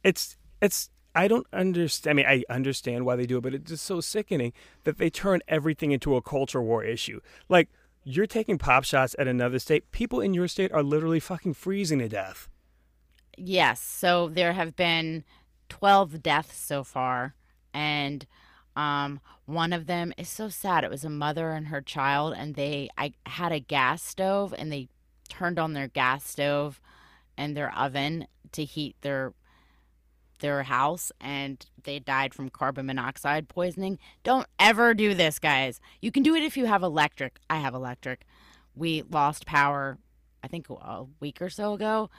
It's 0.03 0.37
it's 0.61 0.89
I 1.15 1.27
don't 1.27 1.47
understand. 1.53 2.11
I 2.11 2.13
mean, 2.15 2.25
I 2.25 2.53
understand 2.53 3.05
why 3.05 3.15
they 3.15 3.25
do 3.25 3.37
it, 3.37 3.41
but 3.41 3.53
it's 3.53 3.69
just 3.69 3.85
so 3.85 4.01
sickening 4.01 4.51
that 4.83 4.97
they 4.97 5.09
turn 5.09 5.41
everything 5.47 5.91
into 5.91 6.15
a 6.15 6.21
culture 6.21 6.61
war 6.61 6.83
issue. 6.83 7.21
Like 7.47 7.69
you're 8.03 8.27
taking 8.27 8.57
pop 8.57 8.83
shots 8.83 9.15
at 9.17 9.27
another 9.27 9.59
state. 9.59 9.91
People 9.91 10.21
in 10.21 10.33
your 10.33 10.47
state 10.47 10.71
are 10.71 10.83
literally 10.83 11.19
fucking 11.19 11.53
freezing 11.53 11.99
to 11.99 12.09
death. 12.09 12.49
Yes. 13.37 13.81
So 13.81 14.29
there 14.29 14.53
have 14.53 14.75
been 14.75 15.23
12 15.69 16.21
deaths 16.21 16.57
so 16.57 16.83
far. 16.83 17.35
And 17.73 18.25
um, 18.75 19.19
one 19.45 19.73
of 19.73 19.87
them 19.87 20.13
is 20.17 20.29
so 20.29 20.49
sad. 20.49 20.83
It 20.83 20.89
was 20.89 21.03
a 21.03 21.09
mother 21.09 21.51
and 21.51 21.67
her 21.67 21.81
child, 21.81 22.33
and 22.37 22.55
they 22.55 22.89
I 22.97 23.13
had 23.25 23.51
a 23.51 23.59
gas 23.59 24.01
stove, 24.01 24.53
and 24.57 24.71
they 24.71 24.89
turned 25.29 25.59
on 25.59 25.73
their 25.73 25.87
gas 25.87 26.23
stove 26.23 26.79
and 27.37 27.55
their 27.55 27.75
oven 27.75 28.27
to 28.51 28.63
heat 28.63 28.95
their 29.01 29.33
their 30.43 30.63
house 30.63 31.11
and 31.21 31.65
they 31.83 31.99
died 31.99 32.33
from 32.33 32.49
carbon 32.49 32.85
monoxide 32.85 33.47
poisoning. 33.47 33.97
Don't 34.23 34.45
ever 34.59 34.93
do 34.93 35.13
this, 35.15 35.39
guys. 35.39 35.79
You 36.01 36.11
can 36.11 36.21
do 36.21 36.35
it 36.35 36.43
if 36.43 36.57
you 36.57 36.65
have 36.65 36.83
electric. 36.83 37.39
I 37.49 37.57
have 37.57 37.73
electric. 37.73 38.25
We 38.75 39.03
lost 39.09 39.45
power 39.45 39.97
I 40.43 40.49
think 40.49 40.67
a 40.69 41.05
week 41.21 41.41
or 41.41 41.49
so 41.49 41.73
ago 41.73 42.09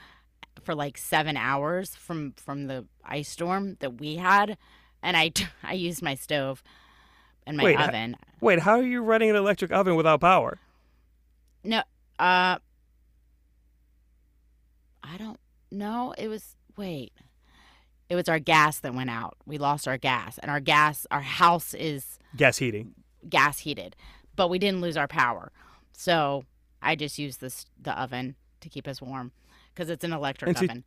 for 0.63 0.73
like 0.73 0.97
7 0.97 1.37
hours 1.37 1.95
from 1.95 2.33
from 2.37 2.65
the 2.65 2.85
ice 3.03 3.29
storm 3.29 3.77
that 3.79 3.99
we 3.99 4.15
had 4.15 4.57
and 5.03 5.15
I 5.15 5.31
I 5.63 5.73
used 5.73 6.01
my 6.01 6.15
stove 6.15 6.63
and 7.45 7.57
my 7.57 7.63
Wait, 7.63 7.79
oven. 7.79 8.17
Wait, 8.41 8.59
how 8.59 8.79
are 8.79 8.83
you 8.83 9.03
running 9.03 9.29
an 9.29 9.35
electric 9.35 9.71
oven 9.71 9.95
without 9.95 10.19
power? 10.19 10.57
No, 11.63 11.77
uh, 12.17 12.57
I 15.03 15.17
don't 15.19 15.39
know. 15.71 16.15
It 16.17 16.27
was 16.27 16.55
wait. 16.75 17.13
It 18.09 18.15
was 18.15 18.29
our 18.29 18.39
gas 18.39 18.79
that 18.79 18.93
went 18.93 19.09
out. 19.09 19.35
We 19.45 19.57
lost 19.57 19.87
our 19.87 19.97
gas, 19.97 20.37
and 20.39 20.51
our 20.51 20.59
gas, 20.59 21.07
our 21.11 21.21
house 21.21 21.73
is 21.73 22.19
Gas 22.37 22.57
heating. 22.57 22.93
gas 23.27 23.59
heated, 23.59 23.95
but 24.35 24.49
we 24.49 24.59
didn't 24.59 24.81
lose 24.81 24.97
our 24.97 25.07
power. 25.07 25.51
So 25.93 26.43
I 26.81 26.95
just 26.95 27.17
used 27.17 27.41
this 27.41 27.65
the 27.81 27.99
oven 27.99 28.35
to 28.61 28.69
keep 28.69 28.87
us 28.87 29.01
warm 29.01 29.31
because 29.73 29.89
it's 29.89 30.03
an 30.03 30.13
electric 30.13 30.49
And 30.49 30.57
see- 30.57 30.65
oven. 30.65 30.83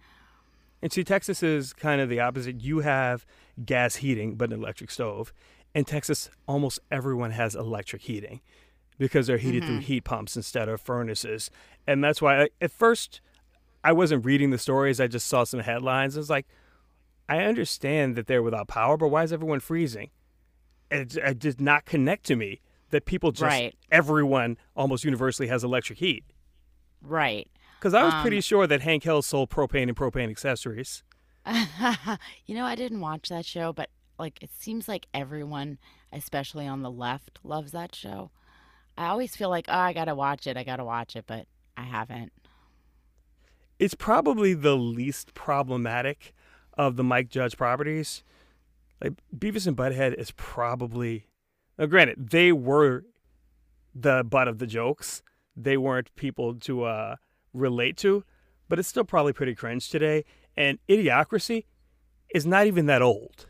And 0.81 0.93
see, 0.93 1.03
Texas 1.03 1.43
is 1.43 1.73
kind 1.73 2.01
of 2.01 2.09
the 2.09 2.21
opposite. 2.21 2.61
You 2.61 2.81
have 2.81 3.27
gas 3.65 3.97
heating, 3.97 4.37
but 4.37 4.53
an 4.53 4.61
electric 4.61 4.93
stove. 4.93 5.33
In 5.75 5.85
Texas, 5.85 6.31
almost 6.47 6.79
everyone 6.89 7.33
has 7.33 7.57
electric 7.57 8.03
heating 8.03 8.41
because 8.97 9.27
they're 9.27 9.39
heated 9.39 9.65
through 9.65 9.77
mm-hmm. 9.79 9.83
heat 9.83 10.05
pumps 10.05 10.37
instead 10.37 10.69
of 10.69 10.81
furnaces. 10.81 11.51
And 11.85 12.05
that's 12.05 12.23
why, 12.23 12.43
I, 12.43 12.49
at 12.61 12.71
first, 12.71 13.21
I 13.83 13.91
wasn't 13.91 14.25
reading 14.25 14.51
the 14.51 14.59
stories. 14.59 15.01
I 15.01 15.09
just 15.09 15.27
saw 15.27 15.43
some 15.43 15.61
headlines. 15.61 16.17
I 16.17 16.21
was 16.21 16.31
like, 16.31 16.47
I 17.29 17.39
understand 17.45 18.17
that 18.17 18.27
they're 18.27 18.43
without 18.43 18.69
power, 18.69 18.97
but 18.97 19.09
why 19.09 19.23
is 19.23 19.33
everyone 19.33 19.61
freezing? 19.61 20.11
It, 20.91 21.17
it 21.17 21.39
did 21.39 21.61
not 21.61 21.85
connect 21.85 22.25
to 22.27 22.37
me 22.37 22.61
that 22.91 23.05
people 23.05 23.31
just, 23.33 23.43
Right. 23.43 23.75
everyone 23.93 24.57
almost 24.75 25.05
universally 25.05 25.49
has 25.49 25.63
electric 25.63 25.99
heat. 25.99 26.25
Right. 27.03 27.49
Because 27.79 27.93
I 27.95 28.03
was 28.05 28.15
Um, 28.15 28.23
pretty 28.23 28.41
sure 28.41 28.67
that 28.67 28.81
Hank 28.81 29.05
Hill 29.05 29.21
sold 29.23 29.51
propane 29.51 29.89
and 29.89 29.97
propane 29.97 30.31
accessories. 30.31 31.03
you 32.47 32.55
know, 32.55 32.65
I 32.65 32.75
didn't 32.75 33.01
watch 33.01 33.29
that 33.29 33.45
show, 33.45 33.73
but 33.73 33.91
like 34.19 34.43
it 34.43 34.51
seems 34.59 34.89
like 34.89 35.07
everyone, 35.15 35.79
especially 36.13 36.67
on 36.67 36.83
the 36.83 36.91
left, 36.91 37.39
loves 37.45 37.73
that 37.73 37.95
show. 37.95 38.31
I 38.97 39.07
always 39.07 39.37
feel 39.37 39.49
like, 39.49 39.67
oh, 39.69 39.79
I 39.79 39.93
gotta 39.93 40.15
watch 40.15 40.47
it, 40.47 40.57
I 40.57 40.65
gotta 40.65 40.85
watch 40.85 41.15
it, 41.15 41.25
but 41.27 41.47
I 41.77 41.83
haven't. 41.83 42.33
it's 43.79 43.95
probably 43.95 44.55
the 44.55 44.77
least 44.77 45.35
problematic 45.35 46.35
of 46.79 46.97
the 46.97 47.05
Mike 47.05 47.29
Judge 47.29 47.57
properties. 47.57 48.23
Like 49.03 49.15
Beavis 49.37 49.67
and 49.67 49.77
Butthead 49.77 50.15
is 50.15 50.31
probably 50.33 51.29
now 51.79 51.87
granted, 51.87 52.31
they 52.31 52.53
were 52.53 53.05
the 53.95 54.25
butt 54.25 54.49
of 54.49 54.59
the 54.59 54.67
jokes. 54.67 55.23
They 55.57 55.77
weren't 55.77 56.15
people 56.17 56.55
to 56.61 56.85
uh, 56.85 57.17
relate 57.55 57.97
to, 57.99 58.25
but 58.69 58.79
it's 58.79 58.89
still 58.89 59.05
probably 59.05 59.33
pretty 59.33 59.55
cringe 59.55 59.89
today. 59.89 60.25
And 60.57 60.79
Idiocracy 60.89 61.65
is 62.35 62.45
not 62.45 62.67
even 62.67 62.87
that 62.87 63.01
old. 63.01 63.47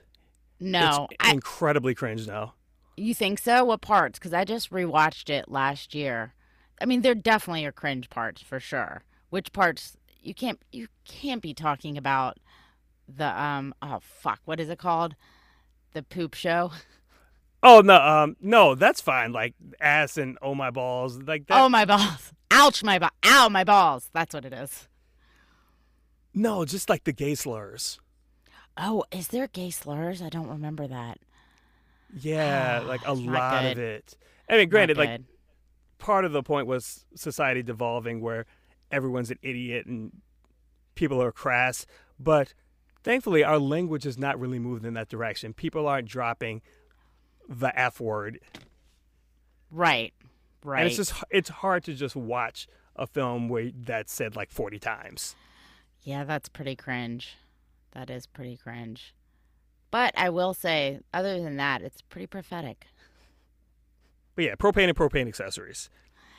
No, 0.60 1.08
it's 1.10 1.24
I, 1.24 1.32
incredibly 1.32 1.94
cringe 1.94 2.26
now. 2.26 2.54
you 2.96 3.14
think 3.14 3.38
so? 3.38 3.64
What 3.64 3.80
parts? 3.80 4.18
Because 4.18 4.34
I 4.34 4.44
just 4.44 4.70
rewatched 4.70 5.30
it 5.30 5.48
last 5.48 5.94
year. 5.94 6.34
I 6.80 6.84
mean, 6.84 7.02
there 7.02 7.14
definitely 7.14 7.64
are 7.64 7.72
cringe 7.72 8.10
parts 8.10 8.42
for 8.42 8.60
sure. 8.60 9.02
Which 9.30 9.52
parts? 9.52 9.96
You 10.20 10.34
can't. 10.34 10.60
You 10.72 10.88
can't 11.04 11.42
be 11.42 11.54
talking 11.54 11.96
about 11.96 12.38
the 13.08 13.40
um. 13.40 13.74
Oh 13.82 13.98
fuck! 14.02 14.40
What 14.44 14.60
is 14.60 14.68
it 14.68 14.78
called? 14.78 15.14
The 15.92 16.02
poop 16.02 16.34
show. 16.34 16.72
Oh 17.62 17.80
no, 17.80 17.96
um, 17.96 18.36
no, 18.40 18.74
that's 18.76 19.00
fine. 19.00 19.32
Like 19.32 19.54
ass 19.80 20.16
and 20.16 20.38
oh 20.40 20.54
my 20.54 20.70
balls, 20.70 21.18
like 21.22 21.46
that. 21.48 21.60
oh 21.60 21.68
my 21.68 21.84
balls! 21.84 22.32
Ouch! 22.52 22.84
My 22.84 22.98
ba- 22.98 23.10
Ow! 23.24 23.48
My 23.48 23.64
balls! 23.64 24.10
That's 24.12 24.32
what 24.32 24.44
it 24.44 24.52
is. 24.52 24.86
no, 26.32 26.64
just 26.64 26.88
like 26.88 27.04
the 27.04 27.12
gay 27.12 27.34
slurs. 27.34 27.98
Oh, 28.76 29.04
is 29.10 29.28
there 29.28 29.48
gay 29.48 29.70
slurs? 29.70 30.22
I 30.22 30.28
don't 30.28 30.46
remember 30.48 30.86
that. 30.86 31.18
Yeah, 32.16 32.82
like 32.86 33.00
a 33.04 33.12
lot 33.12 33.64
of 33.64 33.78
it. 33.78 34.16
I 34.48 34.56
mean, 34.56 34.68
granted, 34.68 34.96
like 34.96 35.20
part 35.98 36.24
of 36.24 36.32
the 36.32 36.42
point 36.42 36.66
was 36.68 37.04
society 37.16 37.62
devolving 37.62 38.20
where 38.20 38.46
everyone's 38.92 39.30
an 39.30 39.38
idiot 39.42 39.86
and 39.86 40.12
people 40.94 41.20
are 41.20 41.32
crass, 41.32 41.86
but 42.20 42.54
thankfully 43.08 43.42
our 43.42 43.58
language 43.58 44.04
has 44.04 44.18
not 44.18 44.38
really 44.38 44.58
moved 44.58 44.84
in 44.84 44.92
that 44.92 45.08
direction. 45.08 45.54
People 45.54 45.88
aren't 45.88 46.06
dropping 46.06 46.60
the 47.48 47.76
F 47.78 48.00
word. 48.00 48.38
right, 49.70 50.12
right. 50.62 50.80
And 50.80 50.88
it's 50.88 50.96
just 50.96 51.14
it's 51.30 51.48
hard 51.48 51.84
to 51.84 51.94
just 51.94 52.14
watch 52.14 52.68
a 52.96 53.06
film 53.06 53.48
where 53.48 53.70
that's 53.74 54.12
said 54.12 54.36
like 54.36 54.50
40 54.50 54.78
times. 54.78 55.34
Yeah, 56.02 56.24
that's 56.24 56.50
pretty 56.50 56.76
cringe. 56.76 57.36
That 57.92 58.10
is 58.10 58.26
pretty 58.26 58.58
cringe. 58.58 59.14
But 59.90 60.12
I 60.14 60.28
will 60.28 60.52
say, 60.52 61.00
other 61.14 61.42
than 61.42 61.56
that, 61.56 61.80
it's 61.80 62.02
pretty 62.02 62.26
prophetic. 62.26 62.88
But 64.34 64.44
yeah, 64.44 64.54
propane 64.56 64.88
and 64.88 64.96
propane 64.96 65.26
accessories. 65.28 65.88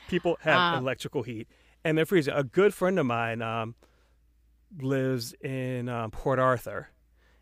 People 0.08 0.38
have 0.42 0.76
Um, 0.76 0.84
electrical 0.84 1.24
heat 1.24 1.48
and 1.82 1.98
they're 1.98 2.06
freezing. 2.06 2.34
A 2.34 2.44
good 2.44 2.72
friend 2.72 2.96
of 3.00 3.06
mine 3.06 3.42
um, 3.42 3.74
lives 4.78 5.32
in 5.40 5.88
um, 5.88 6.10
Port 6.10 6.38
Arthur. 6.38 6.88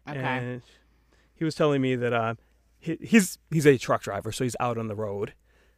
Okay. 0.09 0.19
And 0.19 0.63
he 1.35 1.45
was 1.45 1.55
telling 1.55 1.83
me 1.83 1.97
that 1.97 2.13
um, 2.13 2.39
he, 2.79 2.99
he's 3.01 3.39
he's 3.51 3.67
a 3.67 3.77
truck 3.79 4.03
driver, 4.03 4.33
so 4.33 4.45
he's 4.45 4.57
out 4.61 4.79
on 4.79 4.89
the 4.89 4.97
road. 4.97 5.35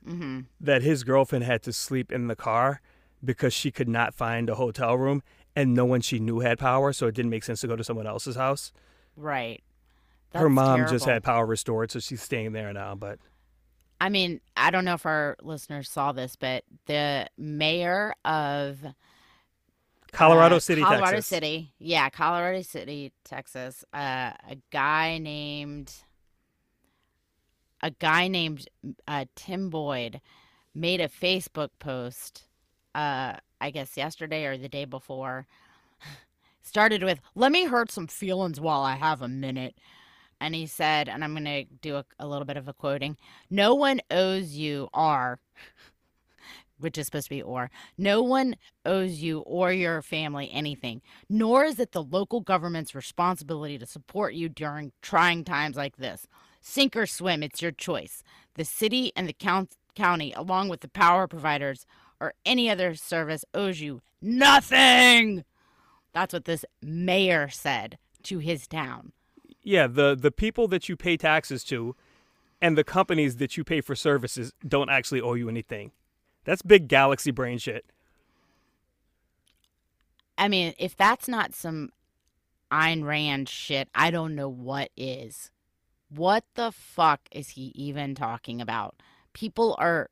mm-hmm. 0.07 0.41
That 0.61 0.83
his 0.83 1.05
girlfriend 1.05 1.45
had 1.45 1.63
to 1.65 1.73
sleep 1.73 2.13
in 2.13 2.29
the 2.29 2.37
car 2.37 2.81
because 3.25 3.53
she 3.53 3.71
could 3.71 3.89
not 3.89 4.15
find 4.15 4.49
a 4.49 4.55
hotel 4.55 4.97
room, 4.97 5.23
and 5.55 5.75
no 5.75 5.85
one 5.85 6.01
she 6.01 6.19
knew 6.19 6.41
had 6.41 6.59
power, 6.59 6.93
so 6.93 7.07
it 7.07 7.15
didn't 7.15 7.31
make 7.31 7.45
sense 7.45 7.61
to 7.61 7.67
go 7.67 7.77
to 7.77 7.85
someone 7.85 8.07
else's 8.07 8.37
house. 8.37 8.73
Right. 9.17 9.63
Her 10.33 10.45
That's 10.45 10.55
mom 10.55 10.87
just 10.89 11.05
had 11.05 11.23
power 11.23 11.45
restored, 11.45 11.91
so 11.91 11.99
she's 11.99 12.23
staying 12.23 12.53
there 12.53 12.73
now. 12.73 12.95
But 12.95 13.19
I 14.01 14.09
mean, 14.09 14.41
I 14.57 14.71
don't 14.71 14.85
know 14.85 14.95
if 14.95 15.05
our 15.05 15.37
listeners 15.43 15.91
saw 15.91 16.13
this, 16.13 16.37
but 16.37 16.65
the 16.87 17.27
mayor 17.37 18.15
of 18.25 18.79
Colorado 20.13 20.57
uh, 20.57 20.61
City, 20.61 20.83
Colorado 20.83 21.07
Texas. 21.07 21.27
City, 21.27 21.73
yeah, 21.79 22.09
Colorado 22.11 22.63
City, 22.63 23.13
Texas. 23.25 23.85
Uh, 23.93 24.33
a 24.49 24.57
guy 24.71 25.19
named 25.19 25.93
a 27.83 27.91
guy 27.91 28.29
named 28.29 28.69
uh, 29.09 29.25
Tim 29.35 29.71
Boyd 29.71 30.21
made 30.75 31.01
a 31.01 31.09
Facebook 31.09 31.71
post. 31.79 32.45
Uh, 32.95 33.35
I 33.61 33.71
guess 33.71 33.97
yesterday 33.97 34.47
or 34.47 34.57
the 34.57 34.69
day 34.69 34.85
before. 34.85 35.47
Started 36.63 37.03
with, 37.03 37.21
"Let 37.35 37.53
me 37.53 37.65
hurt 37.65 37.91
some 37.91 38.07
feelings 38.07 38.61
while 38.61 38.83
I 38.83 38.97
have 38.97 39.23
a 39.23 39.29
minute." 39.29 39.77
and 40.41 40.55
he 40.55 40.67
said, 40.67 41.09
and 41.09 41.23
I'm 41.23 41.35
going 41.35 41.45
to 41.45 41.65
do 41.83 41.97
a, 41.97 42.05
a, 42.19 42.27
little 42.27 42.47
bit 42.47 42.57
of 42.57 42.67
a 42.67 42.73
quoting 42.73 43.17
No 43.51 43.75
one 43.75 44.01
owes 44.11 44.55
you, 44.55 44.89
or, 44.95 45.39
which 46.81 46.99
is 46.99 47.07
supposed 47.07 47.27
to 47.27 47.35
be 47.35 47.43
or, 47.43 47.71
no 47.97 48.23
one 48.23 48.57
owes 48.85 49.21
you 49.21 49.41
or 49.41 49.73
your 49.73 50.03
family 50.03 50.51
anything, 50.53 51.03
nor 51.29 51.65
is 51.65 51.79
it 51.79 51.93
the 51.93 52.03
local 52.03 52.41
government's 52.41 52.95
responsibility 52.95 53.79
to 53.79 53.87
support 53.87 54.35
you 54.35 54.49
during 54.49 54.93
trying 55.03 55.45
times 55.45 55.77
like 55.77 55.97
this. 55.97 56.27
Sink 56.61 56.97
or 56.97 57.07
swim, 57.07 57.43
it's 57.43 57.63
your 57.63 57.73
choice. 57.73 58.23
The 58.55 58.65
city 58.65 59.13
and 59.17 59.29
the 59.29 59.33
count- 59.33 59.77
county, 59.95 60.33
along 60.33 60.69
with 60.69 60.81
the 60.81 60.89
power 60.89 61.27
providers 61.27 61.87
or 62.21 62.35
any 62.45 62.69
other 62.69 62.95
service, 62.95 63.45
owes 63.55 63.81
you 63.81 64.03
nothing. 64.21 65.45
That's 66.13 66.35
what 66.35 66.45
this 66.45 66.65
mayor 66.83 67.49
said 67.49 67.99
to 68.25 68.39
his 68.39 68.67
town 68.67 69.13
yeah, 69.63 69.87
the 69.87 70.17
the 70.19 70.31
people 70.31 70.69
that 70.69 70.89
you 70.89 70.97
pay 70.97 71.17
taxes 71.17 71.65
to 71.65 71.95
and 72.61 72.77
the 72.77 72.85
companies 72.85 73.37
that 73.37 73.57
you 73.57 73.65
pay 73.65 73.81
for 73.81 73.95
services 73.95 74.53
don't 74.67 74.91
actually 74.91 75.21
owe 75.21 75.35
you 75.35 75.49
anything. 75.49 75.93
That's 76.45 76.63
big 76.63 76.89
galaxy 76.89 77.31
brain 77.31 77.59
shit. 77.59 77.85
I 80.39 80.49
mean, 80.49 80.75
if 80.79 80.97
that's 80.97 81.29
not 81.29 81.55
some 81.55 81.91
Ayn 82.73 83.05
Rand 83.05 83.49
shit, 83.49 83.89
I 83.95 84.11
don't 84.11 84.35
know 84.35 84.49
what 84.49 84.91
is. 84.97 85.51
What 86.09 86.45
the 86.55 86.73
fuck 86.73 87.21
is 87.31 87.51
he 87.51 87.73
even 87.75 88.15
talking 88.15 88.61
about? 88.61 89.03
People 89.33 89.77
are 89.79 90.11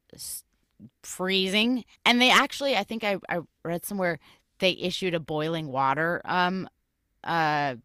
freezing, 1.03 1.85
and 2.05 2.21
they 2.21 2.31
actually, 2.31 2.77
I 2.77 2.85
think 2.85 3.03
I, 3.05 3.17
I 3.29 3.41
read 3.65 3.85
somewhere 3.85 4.19
they 4.59 4.73
issued 4.73 5.15
a 5.15 5.21
boiling 5.21 5.69
water 5.69 6.21
um 6.25 6.69
uh 7.25 7.77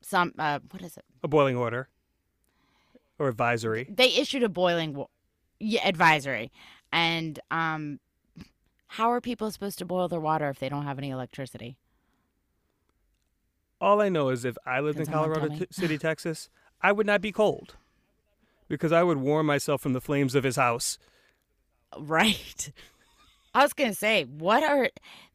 some 0.00 0.32
uh, 0.38 0.58
what 0.70 0.82
is 0.82 0.96
it? 0.98 1.04
A 1.22 1.28
boiling 1.28 1.56
order 1.56 1.88
or 3.18 3.28
advisory. 3.28 3.88
They 3.90 4.08
issued 4.08 4.42
a 4.42 4.50
boiling 4.50 5.02
yeah, 5.58 5.86
advisory, 5.88 6.52
and 6.94 7.40
um, 7.50 7.98
how 8.86 9.10
are 9.10 9.20
people 9.20 9.50
supposed 9.50 9.78
to 9.80 9.84
boil 9.84 10.06
their 10.06 10.20
water 10.20 10.48
if 10.48 10.60
they 10.60 10.68
don't 10.68 10.84
have 10.84 10.96
any 10.96 11.10
electricity? 11.10 11.76
All 13.80 14.00
I 14.00 14.08
know 14.08 14.28
is 14.28 14.44
if 14.44 14.56
I 14.64 14.78
lived 14.78 15.00
in 15.00 15.06
Colorado 15.06 15.48
t- 15.48 15.66
City, 15.72 15.98
Texas, 15.98 16.48
I 16.80 16.92
would 16.92 17.06
not 17.06 17.20
be 17.20 17.32
cold 17.32 17.74
because 18.68 18.92
I 18.92 19.02
would 19.02 19.18
warm 19.18 19.46
myself 19.46 19.82
from 19.82 19.92
the 19.92 20.00
flames 20.00 20.36
of 20.36 20.44
his 20.44 20.54
house. 20.54 20.96
Right. 21.98 22.72
I 23.52 23.62
was 23.62 23.72
gonna 23.72 23.94
say, 23.94 24.24
what 24.24 24.62
are 24.62 24.88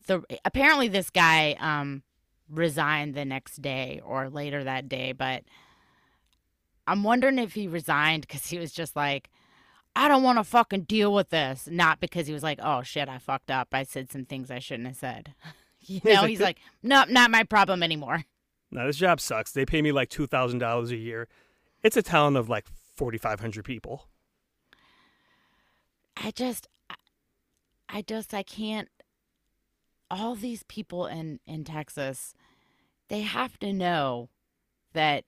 the? 0.07 0.23
Apparently, 0.45 0.87
this 0.87 1.09
guy 1.09 1.57
um 1.59 2.03
resigned 2.49 3.15
the 3.15 3.25
next 3.25 3.61
day 3.61 4.01
or 4.03 4.29
later 4.29 4.63
that 4.63 4.87
day, 4.87 5.11
but 5.11 5.43
I'm 6.87 7.03
wondering 7.03 7.37
if 7.37 7.53
he 7.53 7.67
resigned 7.67 8.21
because 8.21 8.45
he 8.45 8.57
was 8.57 8.71
just 8.71 8.95
like, 8.95 9.29
I 9.99 10.07
don't 10.07 10.23
want 10.23 10.37
to 10.39 10.43
fucking 10.43 10.83
deal 10.83 11.13
with 11.13 11.29
this. 11.29 11.67
Not 11.69 11.99
because 11.99 12.25
he 12.27 12.33
was 12.33 12.43
like, 12.43 12.59
oh 12.63 12.83
shit, 12.83 13.09
I 13.09 13.17
fucked 13.17 13.51
up. 13.51 13.69
I 13.73 13.83
said 13.83 14.11
some 14.11 14.25
things 14.25 14.49
I 14.49 14.59
shouldn't 14.59 14.87
have 14.87 14.97
said. 14.97 15.33
You 15.81 16.01
know, 16.03 16.25
he's 16.25 16.39
"Th- 16.39 16.47
like, 16.47 16.57
nope, 16.83 17.07
not 17.09 17.31
my 17.31 17.43
problem 17.43 17.81
anymore. 17.81 18.25
Now 18.69 18.85
this 18.85 18.97
job 18.97 19.19
sucks. 19.21 19.53
They 19.53 19.65
pay 19.65 19.81
me 19.81 19.91
like 19.93 20.09
two 20.09 20.27
thousand 20.27 20.59
dollars 20.59 20.91
a 20.91 20.97
year. 20.97 21.27
It's 21.83 21.95
a 21.97 22.01
town 22.03 22.35
of 22.35 22.49
like 22.49 22.65
forty 22.95 23.17
five 23.17 23.39
hundred 23.39 23.63
people. 23.63 24.05
I 26.17 26.31
just, 26.31 26.67
I- 26.89 26.95
I 27.87 28.01
just, 28.03 28.33
I 28.33 28.43
can't. 28.43 28.89
All 30.11 30.35
these 30.35 30.63
people 30.63 31.07
in 31.07 31.39
in 31.47 31.63
Texas, 31.63 32.35
they 33.07 33.21
have 33.21 33.57
to 33.59 33.71
know 33.73 34.29
that 34.93 35.23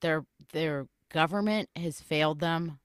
their 0.00 0.24
their 0.52 0.86
government 1.12 1.68
has 1.76 2.00
failed 2.00 2.40
them. 2.40 2.79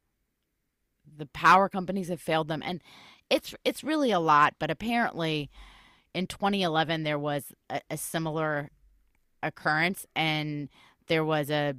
The 1.18 1.28
power 1.28 1.70
companies 1.70 2.10
have 2.10 2.22
failed 2.22 2.48
them, 2.48 2.62
and 2.66 2.82
it's 3.30 3.54
it's 3.64 3.84
really 3.84 4.12
a 4.12 4.20
lot. 4.20 4.56
But 4.60 4.72
apparently, 4.72 5.50
in 6.14 6.28
2011, 6.28 7.04
there 7.04 7.20
was 7.20 7.54
a, 7.70 7.82
a 7.90 7.98
similar 7.98 8.70
occurrence, 9.42 10.06
and 10.16 10.70
there 11.08 11.24
was 11.24 11.50
a 11.50 11.76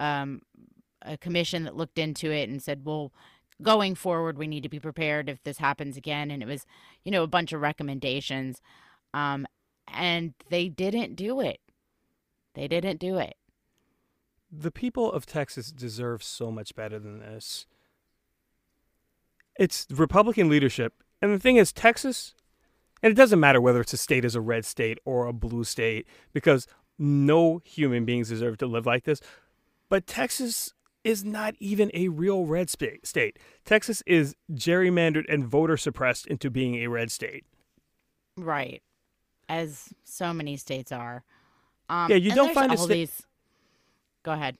um, 0.00 0.42
a 1.02 1.16
commission 1.16 1.64
that 1.64 1.76
looked 1.76 1.98
into 1.98 2.30
it 2.30 2.48
and 2.48 2.62
said, 2.62 2.84
well, 2.84 3.12
going 3.62 3.94
forward, 3.94 4.38
we 4.38 4.46
need 4.46 4.62
to 4.62 4.68
be 4.68 4.80
prepared 4.80 5.28
if 5.28 5.42
this 5.42 5.58
happens 5.58 5.96
again. 5.96 6.30
And 6.30 6.42
it 6.42 6.46
was, 6.46 6.66
you 7.04 7.12
know, 7.12 7.22
a 7.22 7.28
bunch 7.28 7.52
of 7.52 7.60
recommendations. 7.60 8.60
Um, 9.12 9.46
and 9.86 10.34
they 10.48 10.68
didn't 10.68 11.14
do 11.14 11.40
it. 11.40 11.60
They 12.54 12.68
didn't 12.68 12.98
do 12.98 13.18
it. 13.18 13.36
The 14.50 14.70
people 14.70 15.10
of 15.12 15.26
Texas 15.26 15.72
deserve 15.72 16.22
so 16.22 16.50
much 16.50 16.74
better 16.74 16.98
than 16.98 17.18
this. 17.18 17.66
It's 19.58 19.86
Republican 19.90 20.48
leadership. 20.48 20.94
And 21.22 21.32
the 21.32 21.38
thing 21.38 21.56
is, 21.56 21.72
Texas, 21.72 22.34
and 23.02 23.10
it 23.10 23.14
doesn't 23.14 23.40
matter 23.40 23.60
whether 23.60 23.80
it's 23.80 23.92
a 23.92 23.96
state 23.96 24.24
as 24.24 24.34
a 24.34 24.40
red 24.40 24.64
state 24.64 24.98
or 25.04 25.26
a 25.26 25.32
blue 25.32 25.64
state, 25.64 26.06
because 26.32 26.66
no 26.98 27.60
human 27.64 28.04
beings 28.04 28.28
deserve 28.28 28.58
to 28.58 28.66
live 28.66 28.86
like 28.86 29.04
this. 29.04 29.20
But 29.88 30.06
Texas 30.06 30.72
is 31.02 31.24
not 31.24 31.54
even 31.60 31.90
a 31.92 32.08
real 32.08 32.46
red 32.46 32.70
state. 32.70 33.38
Texas 33.64 34.02
is 34.06 34.34
gerrymandered 34.52 35.24
and 35.28 35.46
voter 35.46 35.76
suppressed 35.76 36.26
into 36.26 36.50
being 36.50 36.76
a 36.76 36.86
red 36.86 37.10
state. 37.12 37.44
Right. 38.36 38.82
As 39.48 39.90
so 40.04 40.32
many 40.32 40.56
states 40.56 40.90
are. 40.90 41.22
Um, 41.90 42.10
Yeah, 42.10 42.16
you 42.16 42.32
don't 42.32 42.54
find 42.54 42.72
a 42.72 42.76
all 42.76 42.84
sta- 42.84 42.94
these. 42.94 43.22
Go 44.22 44.32
ahead. 44.32 44.56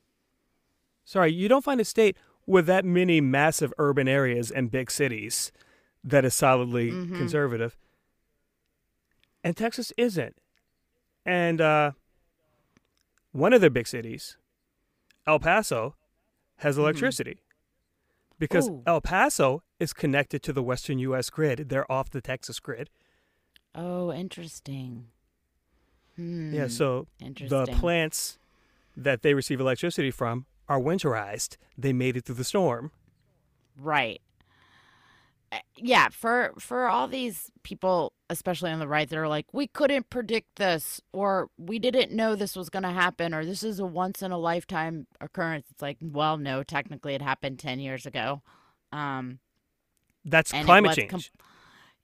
Sorry, 1.06 1.32
you 1.32 1.48
don't 1.48 1.64
find 1.64 1.80
a 1.80 1.84
state 1.84 2.16
with 2.46 2.66
that 2.66 2.84
many 2.84 3.20
massive 3.20 3.72
urban 3.78 4.06
areas 4.08 4.50
and 4.50 4.70
big 4.70 4.90
cities 4.90 5.50
that 6.02 6.24
is 6.24 6.34
solidly 6.34 6.90
Mhm. 6.90 7.16
conservative. 7.16 7.76
And 9.42 9.56
Texas 9.56 9.92
isn't. 9.96 10.36
And 11.24 11.60
uh, 11.60 11.92
one 13.32 13.52
of 13.52 13.60
their 13.60 13.70
big 13.70 13.86
cities, 13.86 14.36
El 15.26 15.38
Paso, 15.38 15.96
has 16.58 16.76
electricity. 16.78 17.40
Because 18.38 18.68
Ooh. 18.68 18.82
El 18.86 19.00
Paso 19.00 19.62
is 19.80 19.92
connected 19.92 20.42
to 20.42 20.52
the 20.52 20.62
western 20.62 20.98
U.S. 20.98 21.30
grid. 21.30 21.68
They're 21.68 21.90
off 21.90 22.10
the 22.10 22.20
Texas 22.20 22.60
grid. 22.60 22.90
Oh, 23.74 24.12
interesting. 24.12 25.06
Hmm. 26.16 26.52
Yeah, 26.54 26.68
so 26.68 27.06
the 27.18 27.66
plants 27.78 28.38
that 28.96 29.22
they 29.22 29.34
receive 29.34 29.60
electricity 29.60 30.10
from 30.10 30.46
are 30.68 30.80
winterized. 30.80 31.56
They 31.76 31.92
made 31.92 32.16
it 32.16 32.24
through 32.24 32.36
the 32.36 32.44
storm. 32.44 32.90
Right. 33.76 34.20
Uh, 35.52 35.58
Yeah, 35.76 36.08
for 36.10 36.54
for 36.58 36.86
all 36.88 37.08
these 37.08 37.50
people, 37.62 38.12
especially 38.30 38.70
on 38.70 38.78
the 38.78 38.88
right, 38.88 39.08
that 39.08 39.18
are 39.18 39.28
like, 39.28 39.46
we 39.52 39.66
couldn't 39.66 40.10
predict 40.10 40.56
this, 40.56 41.00
or 41.12 41.48
we 41.58 41.78
didn't 41.78 42.12
know 42.12 42.34
this 42.34 42.56
was 42.56 42.70
going 42.70 42.82
to 42.84 42.90
happen, 42.90 43.34
or 43.34 43.44
this 43.44 43.62
is 43.62 43.78
a 43.80 43.86
once 43.86 44.22
in 44.22 44.32
a 44.32 44.38
lifetime 44.38 45.06
occurrence. 45.20 45.66
It's 45.70 45.82
like, 45.82 45.98
well, 46.00 46.36
no, 46.38 46.62
technically 46.62 47.14
it 47.14 47.22
happened 47.22 47.58
ten 47.58 47.78
years 47.80 48.06
ago. 48.06 48.42
Um, 48.92 49.40
That's 50.24 50.52
climate 50.52 50.92
change. 50.94 51.10
com- 51.10 51.20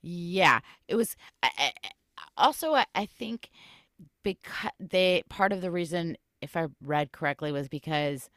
yeah, 0.03 0.61
it 0.89 0.97
was. 0.97 1.17
I, 1.43 1.51
I, 1.59 1.73
I- 1.85 1.91
also, 2.37 2.75
I, 2.75 2.87
I 2.95 3.07
think 3.07 3.51
because 4.23 4.71
they 4.81 5.23
part 5.29 5.53
of 5.53 5.61
the 5.61 5.71
reason, 5.71 6.17
if 6.41 6.57
I 6.57 6.69
read 6.83 7.13
correctly, 7.13 7.53
was 7.53 7.69
because 7.69 8.31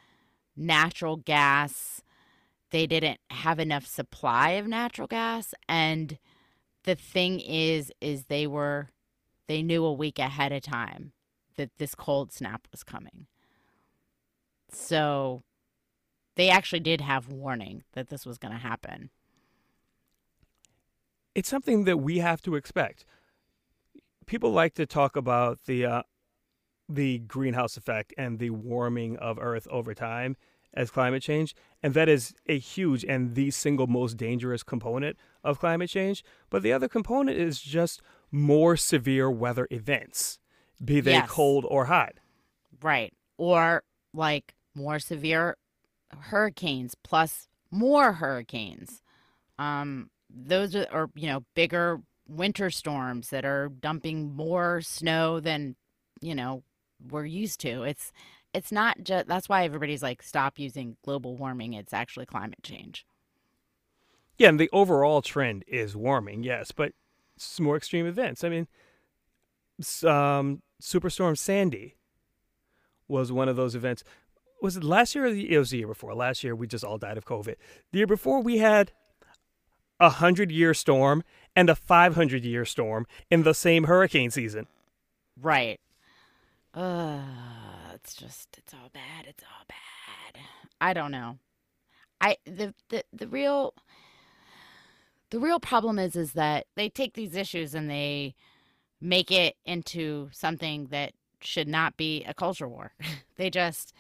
natural 0.55 1.17
gas. 1.17 2.01
They 2.71 2.87
didn't 2.87 3.19
have 3.29 3.59
enough 3.59 3.85
supply 3.85 4.51
of 4.51 4.67
natural 4.67 5.07
gas. 5.07 5.53
And 5.67 6.17
the 6.83 6.95
thing 6.95 7.39
is 7.39 7.91
is 8.01 8.25
they 8.25 8.47
were 8.47 8.89
they 9.47 9.61
knew 9.61 9.85
a 9.85 9.93
week 9.93 10.19
ahead 10.19 10.51
of 10.51 10.61
time 10.61 11.11
that 11.55 11.71
this 11.77 11.95
cold 11.95 12.31
snap 12.31 12.67
was 12.71 12.83
coming. 12.83 13.27
So 14.69 15.43
they 16.35 16.49
actually 16.49 16.79
did 16.79 17.01
have 17.01 17.27
warning 17.27 17.83
that 17.93 18.09
this 18.09 18.25
was 18.25 18.37
going 18.37 18.53
to 18.53 18.59
happen. 18.59 19.11
It's 21.35 21.49
something 21.49 21.83
that 21.85 21.97
we 21.97 22.19
have 22.19 22.41
to 22.43 22.55
expect. 22.55 23.05
People 24.25 24.51
like 24.51 24.73
to 24.75 24.85
talk 24.85 25.15
about 25.15 25.59
the 25.65 25.85
uh, 25.85 26.03
the 26.93 27.19
greenhouse 27.19 27.77
effect 27.77 28.13
and 28.17 28.39
the 28.39 28.49
warming 28.51 29.17
of 29.17 29.37
Earth 29.39 29.67
over 29.69 29.93
time, 29.93 30.35
as 30.73 30.89
climate 30.89 31.21
change, 31.21 31.55
and 31.83 31.93
that 31.93 32.09
is 32.09 32.33
a 32.47 32.57
huge 32.57 33.05
and 33.05 33.35
the 33.35 33.51
single 33.51 33.85
most 33.87 34.17
dangerous 34.17 34.63
component 34.63 35.17
of 35.43 35.59
climate 35.59 35.89
change. 35.89 36.23
But 36.49 36.63
the 36.63 36.73
other 36.73 36.87
component 36.87 37.37
is 37.37 37.61
just 37.61 38.01
more 38.31 38.75
severe 38.75 39.29
weather 39.29 39.67
events, 39.69 40.39
be 40.83 40.99
they 40.99 41.11
Yes. 41.11 41.29
cold 41.29 41.65
or 41.69 41.85
hot. 41.85 42.15
Right. 42.81 43.13
Or 43.37 43.83
like 44.13 44.55
more 44.75 44.99
severe 44.99 45.57
hurricanes 46.17 46.95
plus 47.03 47.47
more 47.71 48.13
hurricanes. 48.13 49.01
Um 49.59 50.09
those 50.29 50.75
are 50.75 50.87
or 50.91 51.09
you 51.15 51.27
know 51.27 51.45
bigger 51.55 52.01
winter 52.27 52.69
storms 52.71 53.29
that 53.29 53.45
are 53.45 53.69
dumping 53.69 54.33
more 54.35 54.81
snow 54.81 55.39
than 55.39 55.75
you 56.21 56.33
know 56.35 56.63
we're 57.09 57.25
used 57.25 57.59
to. 57.61 57.83
It's 57.83 58.11
it's 58.53 58.71
not 58.71 59.03
just 59.03 59.27
that's 59.27 59.49
why 59.49 59.63
everybody's 59.63 60.03
like 60.03 60.21
stop 60.21 60.59
using 60.59 60.97
global 61.03 61.35
warming. 61.35 61.73
It's 61.73 61.93
actually 61.93 62.25
climate 62.25 62.63
change. 62.63 63.05
Yeah, 64.37 64.49
and 64.49 64.59
the 64.59 64.69
overall 64.73 65.21
trend 65.21 65.63
is 65.67 65.95
warming, 65.95 66.43
yes, 66.43 66.71
but 66.71 66.93
it's 67.35 67.59
more 67.59 67.77
extreme 67.77 68.05
events. 68.05 68.43
I 68.43 68.49
mean, 68.49 68.67
um, 70.03 70.61
Superstorm 70.81 71.37
Sandy 71.37 71.97
was 73.07 73.31
one 73.31 73.47
of 73.47 73.55
those 73.55 73.75
events. 73.75 74.03
Was 74.61 74.77
it 74.77 74.83
last 74.83 75.13
year 75.13 75.25
or 75.25 75.31
the, 75.31 75.51
it 75.53 75.57
was 75.57 75.69
the 75.69 75.79
year 75.79 75.87
before? 75.87 76.15
Last 76.15 76.43
year 76.43 76.55
we 76.55 76.67
just 76.67 76.83
all 76.83 76.97
died 76.97 77.17
of 77.17 77.25
COVID. 77.25 77.55
The 77.91 77.97
year 77.97 78.07
before 78.07 78.41
we 78.41 78.57
had 78.57 78.91
a 79.99 80.09
hundred 80.09 80.51
year 80.51 80.73
storm 80.73 81.23
and 81.55 81.69
a 81.69 81.75
five 81.75 82.15
hundred 82.15 82.43
year 82.43 82.65
storm 82.65 83.05
in 83.29 83.43
the 83.43 83.53
same 83.53 83.85
hurricane 83.85 84.31
season. 84.31 84.67
Right. 85.39 85.79
Uh, 86.73 87.21
it's 87.93 88.15
just 88.15 88.57
it's 88.57 88.73
all 88.73 88.89
bad. 88.93 89.25
It's 89.27 89.43
all 89.43 89.65
bad. 89.67 90.41
I 90.81 90.93
don't 90.93 91.11
know. 91.11 91.37
I 92.19 92.37
the 92.45 92.73
the 92.89 93.03
the 93.13 93.27
real 93.27 93.73
the 95.29 95.39
real 95.39 95.59
problem 95.59 95.99
is 95.99 96.15
is 96.15 96.33
that 96.33 96.65
they 96.75 96.89
take 96.89 97.13
these 97.13 97.35
issues 97.35 97.75
and 97.75 97.89
they 97.89 98.35
make 99.01 99.31
it 99.31 99.55
into 99.65 100.29
something 100.31 100.87
that 100.87 101.13
should 101.41 101.67
not 101.67 101.97
be 101.97 102.23
a 102.23 102.33
culture 102.33 102.67
war. 102.67 102.93
they 103.37 103.49
just 103.49 103.93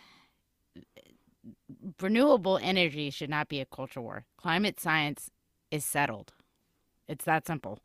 renewable 2.01 2.59
energy 2.61 3.09
should 3.09 3.29
not 3.29 3.49
be 3.49 3.59
a 3.59 3.65
culture 3.65 4.01
war. 4.01 4.25
Climate 4.37 4.79
science 4.79 5.29
is 5.71 5.85
settled. 5.85 6.33
It's 7.07 7.25
that 7.25 7.45
simple. 7.45 7.79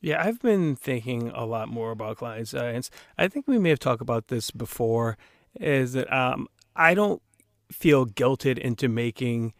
Yeah, 0.00 0.24
I've 0.24 0.40
been 0.40 0.76
thinking 0.76 1.30
a 1.34 1.44
lot 1.44 1.68
more 1.68 1.90
about 1.90 2.16
climate 2.16 2.48
science. 2.48 2.90
I 3.18 3.28
think 3.28 3.46
we 3.46 3.58
may 3.58 3.68
have 3.68 3.78
talked 3.78 4.00
about 4.00 4.28
this 4.28 4.50
before. 4.50 5.18
Is 5.60 5.92
that 5.92 6.10
um, 6.12 6.48
I 6.74 6.94
don't 6.94 7.20
feel 7.70 8.06
guilted 8.06 8.56
into 8.56 8.88
making 8.88 9.52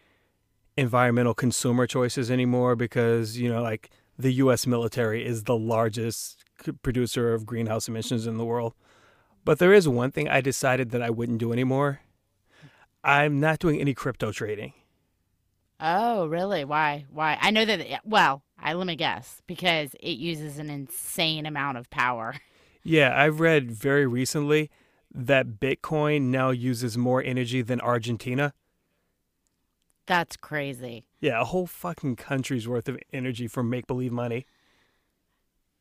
environmental 0.76 1.34
consumer 1.34 1.86
choices 1.86 2.30
anymore 2.30 2.74
because 2.74 3.38
you 3.38 3.52
know, 3.52 3.60
like 3.62 3.90
the 4.18 4.32
U.S. 4.34 4.66
military 4.66 5.26
is 5.26 5.44
the 5.44 5.56
largest 5.56 6.44
producer 6.82 7.34
of 7.34 7.44
greenhouse 7.44 7.88
emissions 7.88 8.26
in 8.26 8.38
the 8.38 8.44
world. 8.44 8.74
But 9.44 9.58
there 9.58 9.72
is 9.72 9.88
one 9.88 10.10
thing 10.10 10.28
I 10.28 10.40
decided 10.40 10.90
that 10.90 11.02
I 11.02 11.10
wouldn't 11.10 11.38
do 11.38 11.52
anymore. 11.52 12.00
I'm 13.02 13.40
not 13.40 13.58
doing 13.58 13.80
any 13.80 13.94
crypto 13.94 14.32
trading. 14.32 14.74
Oh, 15.80 16.26
really? 16.26 16.64
Why? 16.64 17.06
Why? 17.10 17.38
I 17.40 17.50
know 17.50 17.64
that. 17.64 18.02
Well, 18.04 18.42
I 18.62 18.74
let 18.74 18.86
me 18.86 18.96
guess 18.96 19.42
because 19.46 19.94
it 20.00 20.18
uses 20.18 20.58
an 20.58 20.70
insane 20.70 21.46
amount 21.46 21.78
of 21.78 21.90
power. 21.90 22.34
Yeah, 22.82 23.12
I've 23.14 23.40
read 23.40 23.70
very 23.70 24.06
recently 24.06 24.70
that 25.14 25.60
Bitcoin 25.60 26.22
now 26.30 26.48
uses 26.48 26.96
more 26.96 27.22
energy 27.22 27.60
than 27.60 27.78
Argentina. 27.78 28.54
That's 30.06 30.36
crazy. 30.36 31.04
Yeah, 31.20 31.40
a 31.40 31.44
whole 31.44 31.66
fucking 31.66 32.16
country's 32.16 32.66
worth 32.66 32.88
of 32.88 32.98
energy 33.12 33.46
for 33.48 33.62
make 33.62 33.86
believe 33.86 34.12
money. 34.12 34.46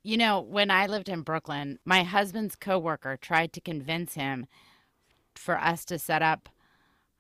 You 0.04 0.18
know, 0.18 0.42
when 0.42 0.72
I 0.72 0.88
lived 0.88 1.10
in 1.10 1.22
Brooklyn, 1.22 1.80
my 1.86 2.04
husband's 2.04 2.56
coworker 2.56 3.18
tried 3.18 3.54
to 3.54 3.62
convince 3.62 4.16
him 4.16 4.46
for 5.36 5.58
us 5.58 5.86
to 5.86 6.00
set 6.00 6.22
up. 6.22 6.50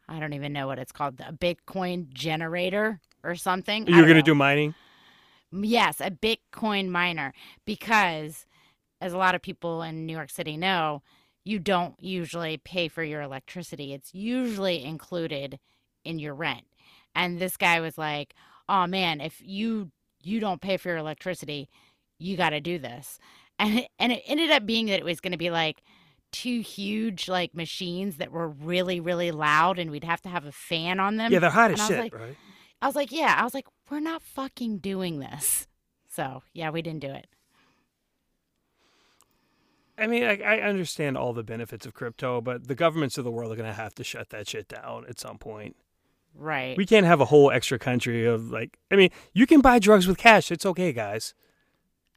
I 0.08 0.20
don't 0.20 0.34
even 0.34 0.54
know 0.54 0.68
what 0.68 0.80
it's 0.80 0.92
called, 0.92 1.22
a 1.26 1.32
Bitcoin 1.32 2.12
generator 2.12 3.00
or 3.24 3.36
something. 3.36 3.88
You're 3.88 4.04
going 4.04 4.16
to 4.16 4.22
do 4.22 4.36
mining? 4.36 4.76
Yes, 5.52 6.00
a 6.00 6.12
Bitcoin 6.12 6.90
miner 6.90 7.34
because 7.66 8.46
as 9.02 9.14
a 9.14 9.18
lot 9.18 9.36
of 9.36 9.42
people 9.42 9.82
in 9.82 10.06
New 10.06 10.14
York 10.14 10.30
City 10.30 10.58
know, 10.58 11.02
you 11.46 11.58
don't 11.60 11.96
usually 12.00 12.58
pay 12.58 12.88
for 12.88 13.04
your 13.04 13.22
electricity. 13.22 13.94
It's 13.94 14.14
usually 14.14 14.84
included 14.84 15.60
in 16.04 16.20
your 16.20 16.36
rent. 16.36 16.66
And 17.16 17.40
this 17.40 17.58
guy 17.58 17.80
was 17.80 17.98
like, 17.98 18.36
"Oh 18.68 18.86
man, 18.88 19.22
if 19.22 19.42
you 19.42 19.92
you 20.22 20.40
don't 20.40 20.62
pay 20.62 20.78
for 20.78 20.90
your 20.90 20.98
electricity, 20.98 21.70
you 22.20 22.38
got 22.38 22.52
to 22.52 22.62
do 22.62 22.78
this." 22.80 23.20
And 23.62 23.80
it, 23.80 23.90
and 24.00 24.14
it 24.14 24.24
ended 24.26 24.52
up 24.52 24.66
being 24.66 24.86
that 24.86 25.00
it 25.00 25.04
was 25.04 25.20
going 25.20 25.34
to 25.34 25.38
be 25.38 25.50
like 25.50 25.82
two 26.32 26.62
huge 26.62 27.28
like 27.28 27.54
machines 27.54 28.16
that 28.16 28.32
were 28.32 28.48
really 28.48 29.02
really 29.02 29.32
loud 29.32 29.78
and 29.80 29.92
we'd 29.92 30.06
have 30.06 30.22
to 30.22 30.30
have 30.30 30.46
a 30.46 30.52
fan 30.54 30.98
on 31.02 31.18
them. 31.18 31.30
Yeah, 31.34 31.40
they're 31.40 31.50
hot 31.50 31.72
as 31.72 31.86
shit, 31.86 32.00
like- 32.00 32.16
right? 32.16 32.38
I 32.82 32.86
was 32.88 32.96
like, 32.96 33.12
yeah. 33.12 33.36
I 33.38 33.44
was 33.44 33.54
like, 33.54 33.66
we're 33.90 34.00
not 34.00 34.22
fucking 34.22 34.80
doing 34.80 35.20
this. 35.20 35.68
So 36.10 36.44
yeah, 36.54 36.70
we 36.70 36.82
didn't 36.82 37.02
do 37.02 37.12
it. 37.12 37.28
I 39.98 40.08
mean, 40.08 40.24
I, 40.24 40.40
I 40.42 40.62
understand 40.62 41.18
all 41.18 41.34
the 41.34 41.44
benefits 41.44 41.86
of 41.86 41.94
crypto, 41.94 42.40
but 42.40 42.68
the 42.68 42.76
governments 42.76 43.18
of 43.18 43.26
the 43.26 43.32
world 43.32 43.52
are 43.52 43.56
going 43.58 43.70
to 43.70 43.74
have 43.74 43.94
to 43.96 44.04
shut 44.04 44.30
that 44.30 44.48
shit 44.48 44.70
down 44.70 45.06
at 45.10 45.20
some 45.20 45.38
point. 45.38 45.76
Right. 46.34 46.78
We 46.78 46.86
can't 46.86 47.06
have 47.06 47.20
a 47.20 47.26
whole 47.26 47.52
extra 47.52 47.78
country 47.78 48.26
of 48.26 48.50
like, 48.50 48.80
I 48.92 48.96
mean, 48.96 49.10
you 49.34 49.46
can 49.46 49.60
buy 49.60 49.80
drugs 49.80 50.08
with 50.08 50.18
cash. 50.18 50.52
It's 50.52 50.66
okay, 50.66 50.94
guys. 50.94 51.34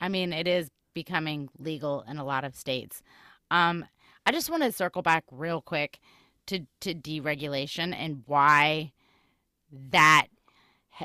I 0.00 0.08
mean, 0.08 0.32
it 0.32 0.46
is 0.46 0.70
becoming 0.94 1.48
legal 1.58 2.04
in 2.08 2.18
a 2.18 2.24
lot 2.24 2.44
of 2.44 2.54
states. 2.54 3.02
Um, 3.50 3.84
I 4.24 4.32
just 4.32 4.50
want 4.50 4.62
to 4.62 4.70
circle 4.70 5.02
back 5.02 5.24
real 5.30 5.60
quick 5.60 5.98
to 6.46 6.66
to 6.80 6.94
deregulation 6.94 7.94
and 7.94 8.22
why 8.26 8.92
that 9.90 10.26
ha- 10.26 10.31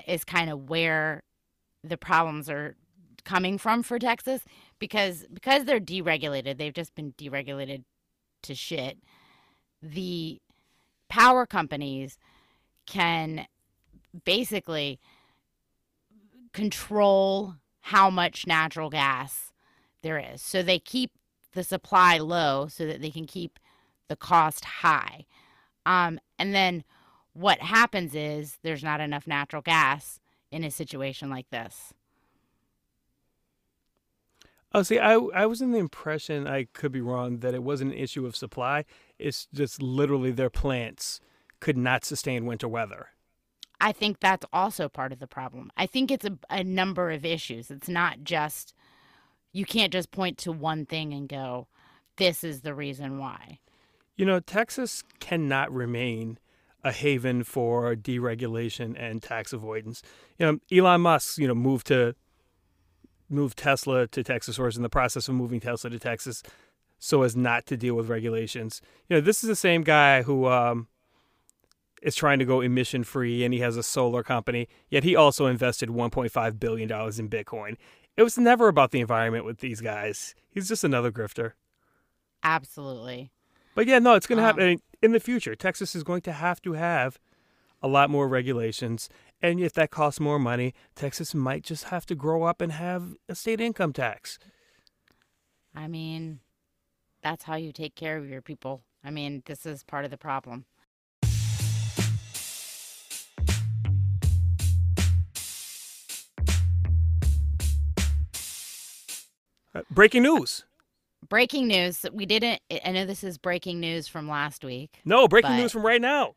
is 0.07 0.23
kind 0.23 0.49
of 0.49 0.69
where 0.69 1.23
the 1.83 1.97
problems 1.97 2.49
are 2.49 2.75
coming 3.23 3.57
from 3.57 3.83
for 3.83 3.99
Texas 3.99 4.43
because 4.79 5.25
because 5.33 5.65
they're 5.65 5.79
deregulated, 5.79 6.57
they've 6.57 6.73
just 6.73 6.95
been 6.95 7.13
deregulated 7.13 7.83
to 8.43 8.55
shit. 8.55 8.97
The 9.81 10.39
power 11.09 11.45
companies 11.45 12.17
can 12.85 13.47
basically 14.25 14.99
control 16.53 17.55
how 17.81 18.09
much 18.09 18.47
natural 18.47 18.89
gas 18.89 19.51
there 20.01 20.17
is. 20.17 20.41
So 20.41 20.63
they 20.63 20.79
keep 20.79 21.11
the 21.53 21.63
supply 21.63 22.17
low 22.17 22.67
so 22.67 22.85
that 22.85 23.01
they 23.01 23.11
can 23.11 23.25
keep 23.25 23.59
the 24.07 24.15
cost 24.15 24.65
high. 24.65 25.25
Um, 25.85 26.19
and 26.39 26.53
then 26.53 26.83
what 27.37 27.59
happens 27.59 28.15
is 28.15 28.57
there's 28.63 28.83
not 28.83 28.99
enough 28.99 29.27
natural 29.27 29.61
gas 29.61 30.19
in 30.51 30.63
a 30.63 30.71
situation 30.71 31.29
like 31.29 31.49
this. 31.51 31.93
Oh, 34.73 34.81
see, 34.83 34.99
I 34.99 35.13
I 35.13 35.45
was 35.45 35.61
in 35.61 35.71
the 35.71 35.77
impression 35.77 36.47
I 36.47 36.65
could 36.73 36.91
be 36.91 37.01
wrong 37.01 37.37
that 37.39 37.53
it 37.53 37.63
wasn't 37.63 37.93
an 37.93 37.97
issue 37.97 38.25
of 38.25 38.35
supply. 38.35 38.85
It's 39.19 39.47
just 39.53 39.81
literally 39.81 40.31
their 40.31 40.49
plants 40.49 41.19
could 41.59 41.77
not 41.77 42.03
sustain 42.03 42.45
winter 42.45 42.67
weather. 42.67 43.09
I 43.79 43.91
think 43.91 44.19
that's 44.19 44.45
also 44.51 44.89
part 44.89 45.11
of 45.11 45.19
the 45.19 45.27
problem. 45.27 45.71
I 45.77 45.85
think 45.85 46.09
it's 46.09 46.25
a, 46.25 46.37
a 46.49 46.63
number 46.63 47.11
of 47.11 47.23
issues. 47.23 47.69
It's 47.69 47.87
not 47.87 48.23
just, 48.23 48.73
you 49.53 49.65
can't 49.65 49.93
just 49.93 50.09
point 50.09 50.39
to 50.39 50.51
one 50.51 50.87
thing 50.87 51.13
and 51.13 51.29
go, 51.29 51.67
this 52.17 52.43
is 52.43 52.61
the 52.61 52.73
reason 52.73 53.19
why. 53.19 53.59
You 54.15 54.25
know, 54.25 54.39
Texas 54.39 55.03
cannot 55.19 55.71
remain 55.71 56.39
a 56.83 56.91
haven 56.91 57.43
for 57.43 57.95
deregulation 57.95 58.95
and 58.97 59.21
tax 59.21 59.51
avoidance. 59.53 60.01
You 60.37 60.45
know, 60.45 60.59
Elon 60.71 61.01
Musk, 61.01 61.37
you 61.37 61.47
know, 61.47 61.55
moved 61.55 61.87
to 61.87 62.15
move 63.29 63.55
Tesla 63.55 64.07
to 64.07 64.23
Texas 64.23 64.57
or 64.57 64.67
is 64.67 64.77
in 64.77 64.83
the 64.83 64.89
process 64.89 65.27
of 65.27 65.35
moving 65.35 65.59
Tesla 65.59 65.89
to 65.89 65.99
Texas 65.99 66.43
so 66.99 67.23
as 67.23 67.35
not 67.35 67.65
to 67.67 67.77
deal 67.77 67.95
with 67.95 68.09
regulations. 68.09 68.81
You 69.09 69.17
know, 69.17 69.21
this 69.21 69.43
is 69.43 69.49
the 69.49 69.55
same 69.55 69.83
guy 69.83 70.21
who 70.23 70.47
um, 70.47 70.87
is 72.01 72.15
trying 72.15 72.39
to 72.39 72.45
go 72.45 72.61
emission 72.61 73.03
free 73.03 73.43
and 73.43 73.53
he 73.53 73.59
has 73.59 73.77
a 73.77 73.83
solar 73.83 74.23
company, 74.23 74.67
yet 74.89 75.03
he 75.03 75.15
also 75.15 75.45
invested 75.47 75.89
$1.5 75.89 76.59
billion 76.59 76.89
in 76.89 77.29
Bitcoin. 77.29 77.75
It 78.15 78.23
was 78.23 78.37
never 78.37 78.67
about 78.67 78.91
the 78.91 78.99
environment 78.99 79.45
with 79.45 79.59
these 79.59 79.81
guys. 79.81 80.33
He's 80.49 80.67
just 80.67 80.83
another 80.83 81.11
grifter. 81.11 81.51
Absolutely. 82.43 83.31
But 83.75 83.87
yeah, 83.87 83.99
no, 83.99 84.15
it's 84.15 84.25
going 84.25 84.37
to 84.37 84.43
Um, 84.43 84.47
happen 84.47 84.81
in 85.01 85.11
the 85.11 85.19
future, 85.19 85.55
Texas 85.55 85.95
is 85.95 86.03
going 86.03 86.21
to 86.21 86.31
have 86.31 86.61
to 86.63 86.73
have 86.73 87.19
a 87.81 87.87
lot 87.87 88.09
more 88.09 88.27
regulations. 88.27 89.09
And 89.41 89.59
if 89.59 89.73
that 89.73 89.91
costs 89.91 90.19
more 90.19 90.39
money, 90.39 90.73
Texas 90.95 91.35
might 91.35 91.63
just 91.63 91.85
have 91.85 92.05
to 92.07 92.15
grow 92.15 92.43
up 92.43 92.61
and 92.61 92.71
have 92.71 93.15
a 93.29 93.35
state 93.35 93.61
income 93.61 93.93
tax. 93.93 94.39
I 95.75 95.87
mean, 95.87 96.39
that's 97.21 97.43
how 97.43 97.55
you 97.55 97.71
take 97.71 97.93
care 97.93 98.17
of 98.17 98.27
your 98.27 98.41
people. 98.41 98.81
I 99.03 99.11
mean, 99.11 99.43
this 99.45 99.65
is 99.65 99.83
part 99.83 100.05
of 100.05 100.11
the 100.11 100.17
problem. 100.17 100.65
Uh, 109.75 109.81
breaking 109.91 110.23
news 110.23 110.63
breaking 111.27 111.67
news. 111.67 112.05
We 112.11 112.25
didn't. 112.25 112.61
I 112.85 112.91
know 112.91 113.05
this 113.05 113.23
is 113.23 113.37
breaking 113.37 113.79
news 113.79 114.07
from 114.07 114.27
last 114.27 114.63
week. 114.63 115.01
No, 115.05 115.27
breaking 115.27 115.55
news 115.57 115.71
from 115.71 115.85
right 115.85 116.01
now. 116.01 116.35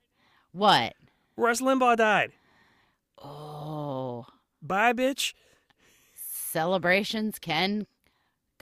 What? 0.53 0.95
Rush 1.37 1.59
Limbaugh 1.61 1.97
died. 1.97 2.33
Oh, 3.23 4.27
Bye, 4.63 4.93
bitch. 4.93 5.35
celebrations 6.15 7.39
can 7.39 7.87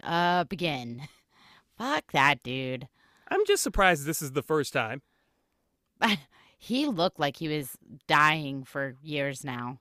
uh 0.02 0.44
begin. 0.44 1.02
Fuck 1.78 2.12
that 2.12 2.42
dude. 2.42 2.88
I'm 3.30 3.44
just 3.46 3.62
surprised 3.62 4.04
this 4.04 4.22
is 4.22 4.32
the 4.32 4.42
first 4.42 4.72
time. 4.72 5.02
he 6.58 6.86
looked 6.86 7.20
like 7.20 7.36
he 7.36 7.48
was 7.48 7.76
dying 8.06 8.64
for 8.64 8.94
years 9.02 9.44
now. 9.44 9.80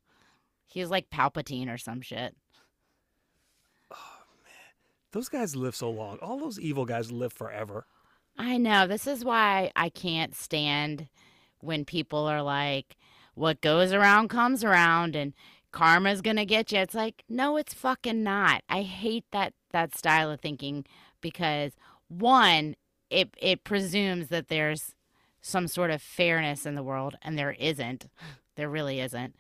He 0.66 0.80
was 0.80 0.92
like 0.92 1.10
Palpatine 1.10 1.74
or 1.74 1.78
some 1.78 2.02
shit. 2.02 2.36
Those 5.12 5.30
guys 5.30 5.56
live 5.56 5.76
so 5.76 5.90
long. 5.90 6.18
All 6.20 6.40
those 6.40 6.60
evil 6.60 6.86
guys 6.86 7.12
live 7.12 7.34
forever. 7.34 7.86
I 8.38 8.58
know. 8.58 8.88
This 8.88 9.08
is 9.08 9.26
why 9.26 9.72
I 9.76 9.90
can't 9.90 10.36
stand 10.36 11.08
when 11.60 11.86
people 11.86 12.26
are 12.28 12.42
like, 12.42 12.98
what 13.34 13.62
goes 13.62 13.94
around 13.94 14.30
comes 14.30 14.64
around 14.64 15.16
and 15.16 15.34
karma's 15.72 16.22
going 16.22 16.38
to 16.38 16.46
get 16.46 16.72
you. 16.72 16.80
It's 16.80 16.96
like, 16.96 17.24
no, 17.30 17.58
it's 17.58 17.74
fucking 17.74 18.24
not. 18.24 18.64
I 18.70 18.82
hate 18.82 19.26
that 19.32 19.54
that 19.72 19.96
style 19.96 20.32
of 20.32 20.40
thinking 20.40 20.86
because 21.22 21.74
one, 22.08 22.76
it 23.10 23.30
it 23.38 23.64
presumes 23.64 24.30
that 24.30 24.48
there's 24.48 24.96
some 25.42 25.68
sort 25.68 25.92
of 25.92 26.02
fairness 26.02 26.66
in 26.66 26.76
the 26.76 26.84
world 26.84 27.16
and 27.22 27.38
there 27.38 27.54
isn't. 27.54 28.08
There 28.56 28.70
really 28.70 29.00
isn't. 29.00 29.36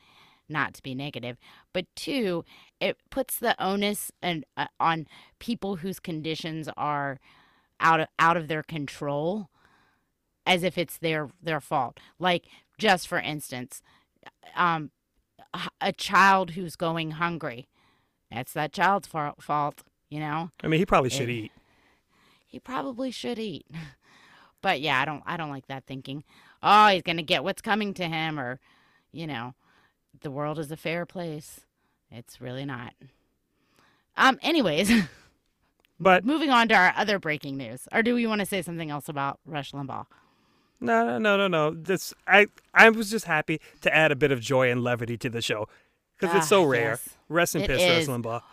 Not 0.47 0.75
to 0.75 0.83
be 0.83 0.93
negative, 0.95 1.37
but 1.77 1.85
two, 1.95 2.43
it 2.79 2.97
puts 3.11 3.37
the 3.37 3.55
onus 3.63 4.11
and 4.19 4.43
uh, 4.57 4.65
on 4.79 5.05
people 5.37 5.75
whose 5.75 5.99
conditions 5.99 6.67
are 6.75 7.19
out 7.79 7.99
of 7.99 8.07
out 8.17 8.35
of 8.35 8.47
their 8.47 8.63
control 8.63 9.47
as 10.47 10.63
if 10.63 10.75
it's 10.75 10.97
their 10.97 11.29
their 11.39 11.59
fault 11.61 11.99
like 12.17 12.45
just 12.79 13.07
for 13.07 13.19
instance 13.19 13.83
um 14.55 14.89
a 15.79 15.93
child 15.93 16.51
who's 16.51 16.75
going 16.75 17.11
hungry 17.11 17.67
that's 18.31 18.53
that 18.53 18.73
child's 18.73 19.07
fa- 19.07 19.35
fault 19.39 19.83
you 20.09 20.19
know 20.19 20.49
I 20.63 20.67
mean, 20.67 20.79
he 20.79 20.85
probably 20.87 21.11
should 21.11 21.29
Yeah. 21.29 21.43
eat. 21.43 21.51
he 22.47 22.59
probably 22.59 23.11
should 23.11 23.37
eat 23.37 23.67
but 24.63 24.81
yeah 24.81 24.99
i 24.99 25.05
don't 25.05 25.21
i 25.27 25.37
don't 25.37 25.51
like 25.51 25.67
that 25.67 25.85
thinking 25.85 26.23
oh 26.63 26.87
he's 26.87 27.03
gonna 27.03 27.21
get 27.21 27.43
what's 27.43 27.61
coming 27.61 27.93
to 27.93 28.05
him 28.05 28.39
or 28.39 28.59
you 29.11 29.27
know 29.27 29.53
the 30.21 30.31
world 30.31 30.57
is 30.57 30.71
a 30.71 30.77
fair 30.77 31.05
place 31.05 31.61
it's 32.11 32.39
really 32.41 32.65
not 32.65 32.93
um 34.15 34.39
anyways 34.41 34.91
But 35.99 36.23
moving 36.23 36.51
on 36.51 36.67
to 36.67 36.75
our 36.75 36.93
other 36.95 37.17
breaking 37.17 37.57
news 37.57 37.87
or 37.91 38.03
do 38.03 38.13
we 38.13 38.27
want 38.27 38.39
to 38.39 38.45
say 38.45 38.61
something 38.61 38.91
else 38.91 39.09
about 39.09 39.39
rush 39.45 39.71
limbaugh 39.71 40.05
no, 40.79 41.03
no, 41.03 41.17
no, 41.17 41.37
no, 41.37 41.47
no. 41.47 41.71
This 41.71 42.13
I 42.27 42.47
I 42.71 42.91
was 42.91 43.09
just 43.09 43.25
happy 43.25 43.59
to 43.81 43.95
add 43.95 44.11
a 44.11 44.15
bit 44.15 44.31
of 44.31 44.39
joy 44.39 44.69
and 44.69 44.83
levity 44.83 45.17
to 45.17 45.27
the 45.27 45.41
show 45.41 45.67
because 46.19 46.35
it's 46.35 46.45
Ah, 46.45 46.49
so 46.49 46.63
rare. 46.63 46.89
yes. 46.91 47.09
Rest 47.29 47.55
in 47.55 47.61
peace. 47.63 47.81
Rush 47.81 48.05
Limbaugh. 48.05 48.43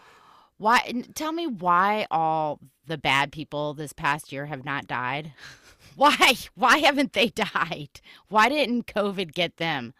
Why? 0.57 1.03
Tell 1.15 1.33
me 1.33 1.47
why 1.47 2.07
all 2.11 2.61
the 2.87 2.97
bad 2.97 3.31
people 3.31 3.75
this 3.75 3.93
past 3.93 4.33
year 4.33 4.47
have 4.47 4.65
not 4.65 4.87
died. 4.87 5.35
Why? 5.97 6.33
Why 6.55 6.79
haven't 6.79 7.13
they 7.13 7.29
died? 7.53 8.01
Why 8.29 8.49
didn't 8.49 8.87
COVID 8.87 9.35
get 9.35 9.59
them? 9.59 9.93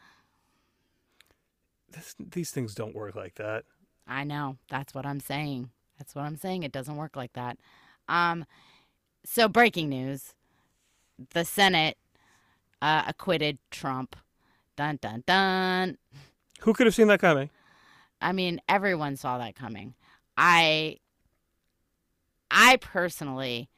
This, 1.95 2.15
these 2.19 2.51
things 2.51 2.75
don't 2.75 2.95
work 2.95 3.15
like 3.15 3.37
that. 3.37 3.65
I 4.07 4.25
know. 4.25 4.59
That's 4.69 4.95
what 4.95 5.07
I'm 5.07 5.21
saying. 5.21 5.71
That's 5.99 6.15
what 6.15 6.25
I'm 6.25 6.37
saying. 6.37 6.63
It 6.63 6.73
doesn't 6.73 6.97
work 6.97 7.17
like 7.17 7.33
that. 7.35 7.59
Um, 8.09 8.45
so 9.25 9.49
breaking 9.49 9.89
news: 9.89 10.35
the 11.33 11.45
Senate 11.45 11.97
uh, 12.83 13.05
acquitted 13.07 13.59
Trump. 13.71 14.17
Dun 14.77 14.99
dun 15.01 15.23
dun. 15.27 15.99
Who 16.61 16.73
could 16.75 16.87
have 16.87 16.95
seen 16.95 17.07
that 17.09 17.21
coming? 17.21 17.51
I 18.21 18.33
mean, 18.33 18.61
everyone 18.69 19.17
saw 19.17 19.39
that 19.39 19.55
coming. 19.55 19.95
I 20.37 20.99
I 22.51 22.77
personally 22.77 23.69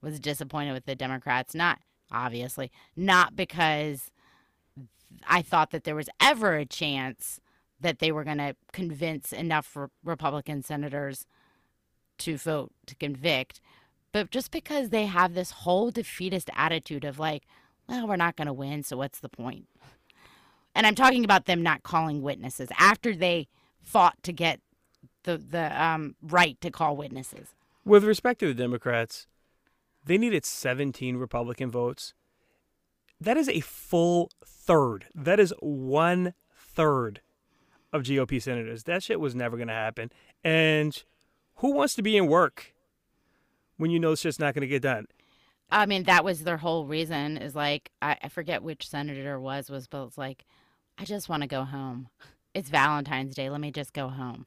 was 0.00 0.20
disappointed 0.20 0.72
with 0.72 0.86
the 0.86 0.94
Democrats, 0.94 1.54
not 1.54 1.80
obviously, 2.12 2.70
not 2.94 3.34
because 3.34 4.10
I 5.26 5.42
thought 5.42 5.70
that 5.70 5.84
there 5.84 5.94
was 5.94 6.08
ever 6.20 6.54
a 6.54 6.64
chance 6.64 7.40
that 7.80 7.98
they 7.98 8.12
were 8.12 8.24
going 8.24 8.38
to 8.38 8.56
convince 8.72 9.32
enough 9.32 9.76
re- 9.76 9.88
Republican 10.04 10.62
senators 10.62 11.26
to 12.18 12.36
vote 12.36 12.72
to 12.86 12.94
convict, 12.94 13.60
but 14.12 14.30
just 14.30 14.50
because 14.50 14.88
they 14.88 15.06
have 15.06 15.34
this 15.34 15.50
whole 15.50 15.90
defeatist 15.90 16.48
attitude 16.54 17.04
of 17.04 17.18
like, 17.18 17.44
well, 17.86 18.08
we're 18.08 18.16
not 18.16 18.36
going 18.36 18.46
to 18.46 18.52
win, 18.52 18.82
so 18.82 18.96
what's 18.96 19.20
the 19.20 19.28
point? 19.28 19.66
And 20.74 20.86
I'm 20.86 20.94
talking 20.94 21.24
about 21.24 21.46
them 21.46 21.62
not 21.62 21.82
calling 21.82 22.22
witnesses 22.22 22.68
after 22.78 23.14
they 23.14 23.48
fought 23.82 24.22
to 24.22 24.32
get 24.32 24.60
the 25.22 25.38
the 25.38 25.82
um, 25.82 26.16
right 26.22 26.60
to 26.60 26.70
call 26.70 26.96
witnesses. 26.96 27.48
With 27.84 28.04
respect 28.04 28.40
to 28.40 28.48
the 28.48 28.54
Democrats, 28.54 29.26
they 30.04 30.18
needed 30.18 30.44
17 30.44 31.16
Republican 31.16 31.70
votes. 31.70 32.14
That 33.20 33.36
is 33.36 33.48
a 33.48 33.60
full 33.60 34.30
third. 34.44 35.06
That 35.14 35.40
is 35.40 35.54
one 35.60 36.34
third 36.54 37.20
of 37.92 38.02
GOP 38.02 38.40
senators. 38.40 38.84
That 38.84 39.02
shit 39.02 39.20
was 39.20 39.34
never 39.34 39.56
going 39.56 39.68
to 39.68 39.74
happen. 39.74 40.10
And 40.44 41.02
who 41.56 41.72
wants 41.72 41.94
to 41.94 42.02
be 42.02 42.16
in 42.16 42.26
work 42.26 42.74
when 43.76 43.90
you 43.90 43.98
know 43.98 44.12
it's 44.12 44.22
just 44.22 44.40
not 44.40 44.54
going 44.54 44.62
to 44.62 44.68
get 44.68 44.82
done? 44.82 45.06
I 45.70 45.86
mean, 45.86 46.04
that 46.04 46.24
was 46.24 46.44
their 46.44 46.58
whole 46.58 46.86
reason. 46.86 47.36
Is 47.36 47.54
like 47.54 47.90
I, 48.00 48.16
I 48.22 48.28
forget 48.28 48.62
which 48.62 48.88
senator 48.88 49.40
was 49.40 49.68
was, 49.70 49.86
but 49.88 50.06
it's 50.06 50.18
like, 50.18 50.44
I 50.98 51.04
just 51.04 51.28
want 51.28 51.42
to 51.42 51.48
go 51.48 51.64
home. 51.64 52.08
It's 52.54 52.70
Valentine's 52.70 53.34
Day. 53.34 53.50
Let 53.50 53.60
me 53.60 53.70
just 53.70 53.92
go 53.92 54.08
home. 54.08 54.46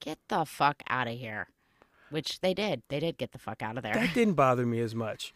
Get 0.00 0.18
the 0.28 0.44
fuck 0.44 0.82
out 0.88 1.08
of 1.08 1.18
here. 1.18 1.48
Which 2.10 2.40
they 2.40 2.54
did. 2.54 2.82
They 2.88 3.00
did 3.00 3.18
get 3.18 3.32
the 3.32 3.38
fuck 3.38 3.62
out 3.62 3.76
of 3.76 3.82
there. 3.82 3.94
That 3.94 4.14
didn't 4.14 4.34
bother 4.34 4.64
me 4.64 4.80
as 4.80 4.94
much. 4.94 5.34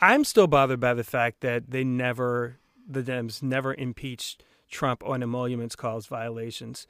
I'm 0.00 0.24
still 0.24 0.46
bothered 0.46 0.80
by 0.80 0.94
the 0.94 1.04
fact 1.04 1.40
that 1.40 1.70
they 1.70 1.82
never, 1.82 2.58
the 2.86 3.02
Dems 3.02 3.42
never 3.42 3.74
impeached 3.74 4.44
Trump 4.70 5.02
on 5.04 5.22
emoluments 5.22 5.76
clause 5.76 6.06
violations 6.06 6.86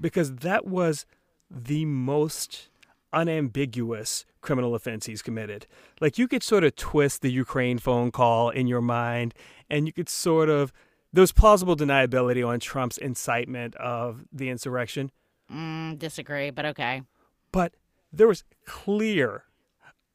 because 0.00 0.36
that 0.36 0.66
was 0.66 1.06
the 1.50 1.84
most 1.84 2.68
unambiguous 3.12 4.24
criminal 4.40 4.74
offense 4.74 5.06
he's 5.06 5.22
committed. 5.22 5.66
Like 6.00 6.18
you 6.18 6.28
could 6.28 6.42
sort 6.42 6.64
of 6.64 6.76
twist 6.76 7.22
the 7.22 7.30
Ukraine 7.30 7.78
phone 7.78 8.10
call 8.10 8.50
in 8.50 8.66
your 8.66 8.80
mind 8.80 9.34
and 9.68 9.86
you 9.86 9.92
could 9.92 10.08
sort 10.08 10.48
of, 10.48 10.72
there 11.12 11.22
was 11.22 11.32
plausible 11.32 11.76
deniability 11.76 12.46
on 12.46 12.60
Trump's 12.60 12.98
incitement 12.98 13.74
of 13.76 14.24
the 14.32 14.48
insurrection, 14.48 15.10
Mm, 15.52 15.98
disagree, 15.98 16.50
but 16.50 16.64
okay. 16.64 17.02
but 17.50 17.74
there 18.12 18.28
was 18.28 18.44
clear, 18.66 19.46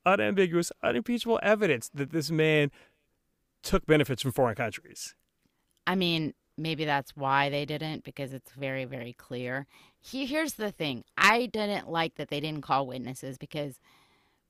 unambiguous, 0.05 0.71
unimpeachable 0.81 1.41
evidence 1.43 1.89
that 1.93 2.11
this 2.11 2.31
man 2.31 2.71
took 3.61 3.85
benefits 3.85 4.21
from 4.21 4.31
foreign 4.31 4.55
countries. 4.55 5.13
I 5.85 5.95
mean, 5.95 6.33
maybe 6.57 6.85
that's 6.85 7.15
why 7.15 7.49
they 7.49 7.65
didn't 7.65 8.03
because 8.03 8.33
it's 8.33 8.51
very, 8.51 8.85
very 8.85 9.13
clear. 9.13 9.67
He, 9.99 10.25
here's 10.25 10.53
the 10.53 10.71
thing 10.71 11.03
I 11.17 11.47
didn't 11.47 11.89
like 11.89 12.15
that 12.15 12.29
they 12.29 12.39
didn't 12.39 12.61
call 12.63 12.87
witnesses 12.87 13.37
because 13.37 13.79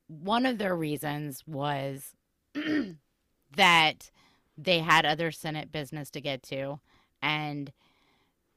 one 0.08 0.46
of 0.46 0.58
their 0.58 0.76
reasons 0.76 1.42
was 1.46 2.14
that 3.56 4.10
they 4.56 4.78
had 4.80 5.04
other 5.04 5.30
Senate 5.30 5.72
business 5.72 6.10
to 6.10 6.20
get 6.20 6.42
to. 6.44 6.80
And, 7.22 7.72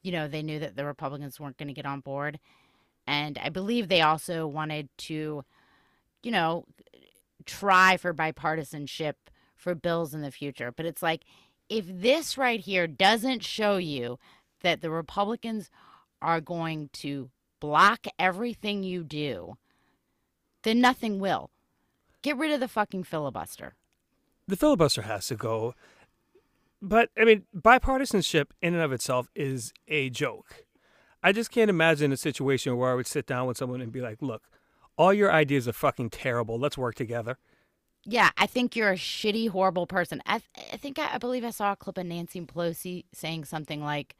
you 0.02 0.12
know, 0.12 0.28
they 0.28 0.42
knew 0.42 0.58
that 0.60 0.76
the 0.76 0.84
Republicans 0.84 1.40
weren't 1.40 1.58
going 1.58 1.68
to 1.68 1.74
get 1.74 1.86
on 1.86 2.00
board. 2.00 2.38
And 3.06 3.38
I 3.38 3.48
believe 3.48 3.88
they 3.88 4.02
also 4.02 4.46
wanted 4.46 4.88
to, 4.98 5.44
you 6.22 6.30
know, 6.30 6.66
try 7.44 7.96
for 7.96 8.14
bipartisanship 8.14 9.14
for 9.56 9.74
bills 9.74 10.14
in 10.14 10.22
the 10.22 10.30
future. 10.30 10.72
But 10.72 10.86
it's 10.86 11.02
like, 11.02 11.22
if 11.70 11.86
this 11.88 12.36
right 12.36 12.60
here 12.60 12.86
doesn't 12.86 13.44
show 13.44 13.78
you 13.78 14.18
that 14.62 14.82
the 14.82 14.90
Republicans 14.90 15.70
are 16.20 16.40
going 16.40 16.90
to 16.92 17.30
block 17.60 18.06
everything 18.18 18.82
you 18.82 19.04
do, 19.04 19.56
then 20.64 20.80
nothing 20.80 21.20
will. 21.20 21.50
Get 22.22 22.36
rid 22.36 22.50
of 22.50 22.60
the 22.60 22.68
fucking 22.68 23.04
filibuster. 23.04 23.76
The 24.46 24.56
filibuster 24.56 25.02
has 25.02 25.28
to 25.28 25.36
go. 25.36 25.74
But, 26.82 27.10
I 27.18 27.24
mean, 27.24 27.44
bipartisanship 27.56 28.46
in 28.60 28.74
and 28.74 28.82
of 28.82 28.92
itself 28.92 29.28
is 29.34 29.72
a 29.86 30.10
joke. 30.10 30.64
I 31.22 31.32
just 31.32 31.50
can't 31.50 31.70
imagine 31.70 32.12
a 32.12 32.16
situation 32.16 32.76
where 32.76 32.90
I 32.90 32.94
would 32.94 33.06
sit 33.06 33.26
down 33.26 33.46
with 33.46 33.58
someone 33.58 33.80
and 33.80 33.92
be 33.92 34.00
like, 34.00 34.20
look, 34.20 34.42
all 34.96 35.14
your 35.14 35.30
ideas 35.30 35.68
are 35.68 35.72
fucking 35.72 36.10
terrible. 36.10 36.58
Let's 36.58 36.76
work 36.76 36.94
together. 36.94 37.38
Yeah, 38.04 38.30
I 38.38 38.46
think 38.46 38.74
you're 38.74 38.90
a 38.92 38.96
shitty, 38.96 39.50
horrible 39.50 39.86
person. 39.86 40.22
I, 40.26 40.40
I 40.72 40.76
think 40.76 40.98
I, 40.98 41.14
I 41.14 41.18
believe 41.18 41.44
I 41.44 41.50
saw 41.50 41.72
a 41.72 41.76
clip 41.76 41.98
of 41.98 42.06
Nancy 42.06 42.40
Pelosi 42.40 43.04
saying 43.12 43.44
something 43.44 43.82
like, 43.82 44.16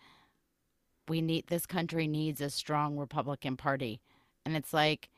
"We 1.09 1.21
need 1.23 1.47
this 1.47 1.67
country 1.67 2.07
needs 2.07 2.41
a 2.41 2.51
strong 2.51 2.97
Republican 2.99 3.57
Party," 3.57 4.01
and 4.45 4.55
it's 4.57 4.73
like, 4.75 5.09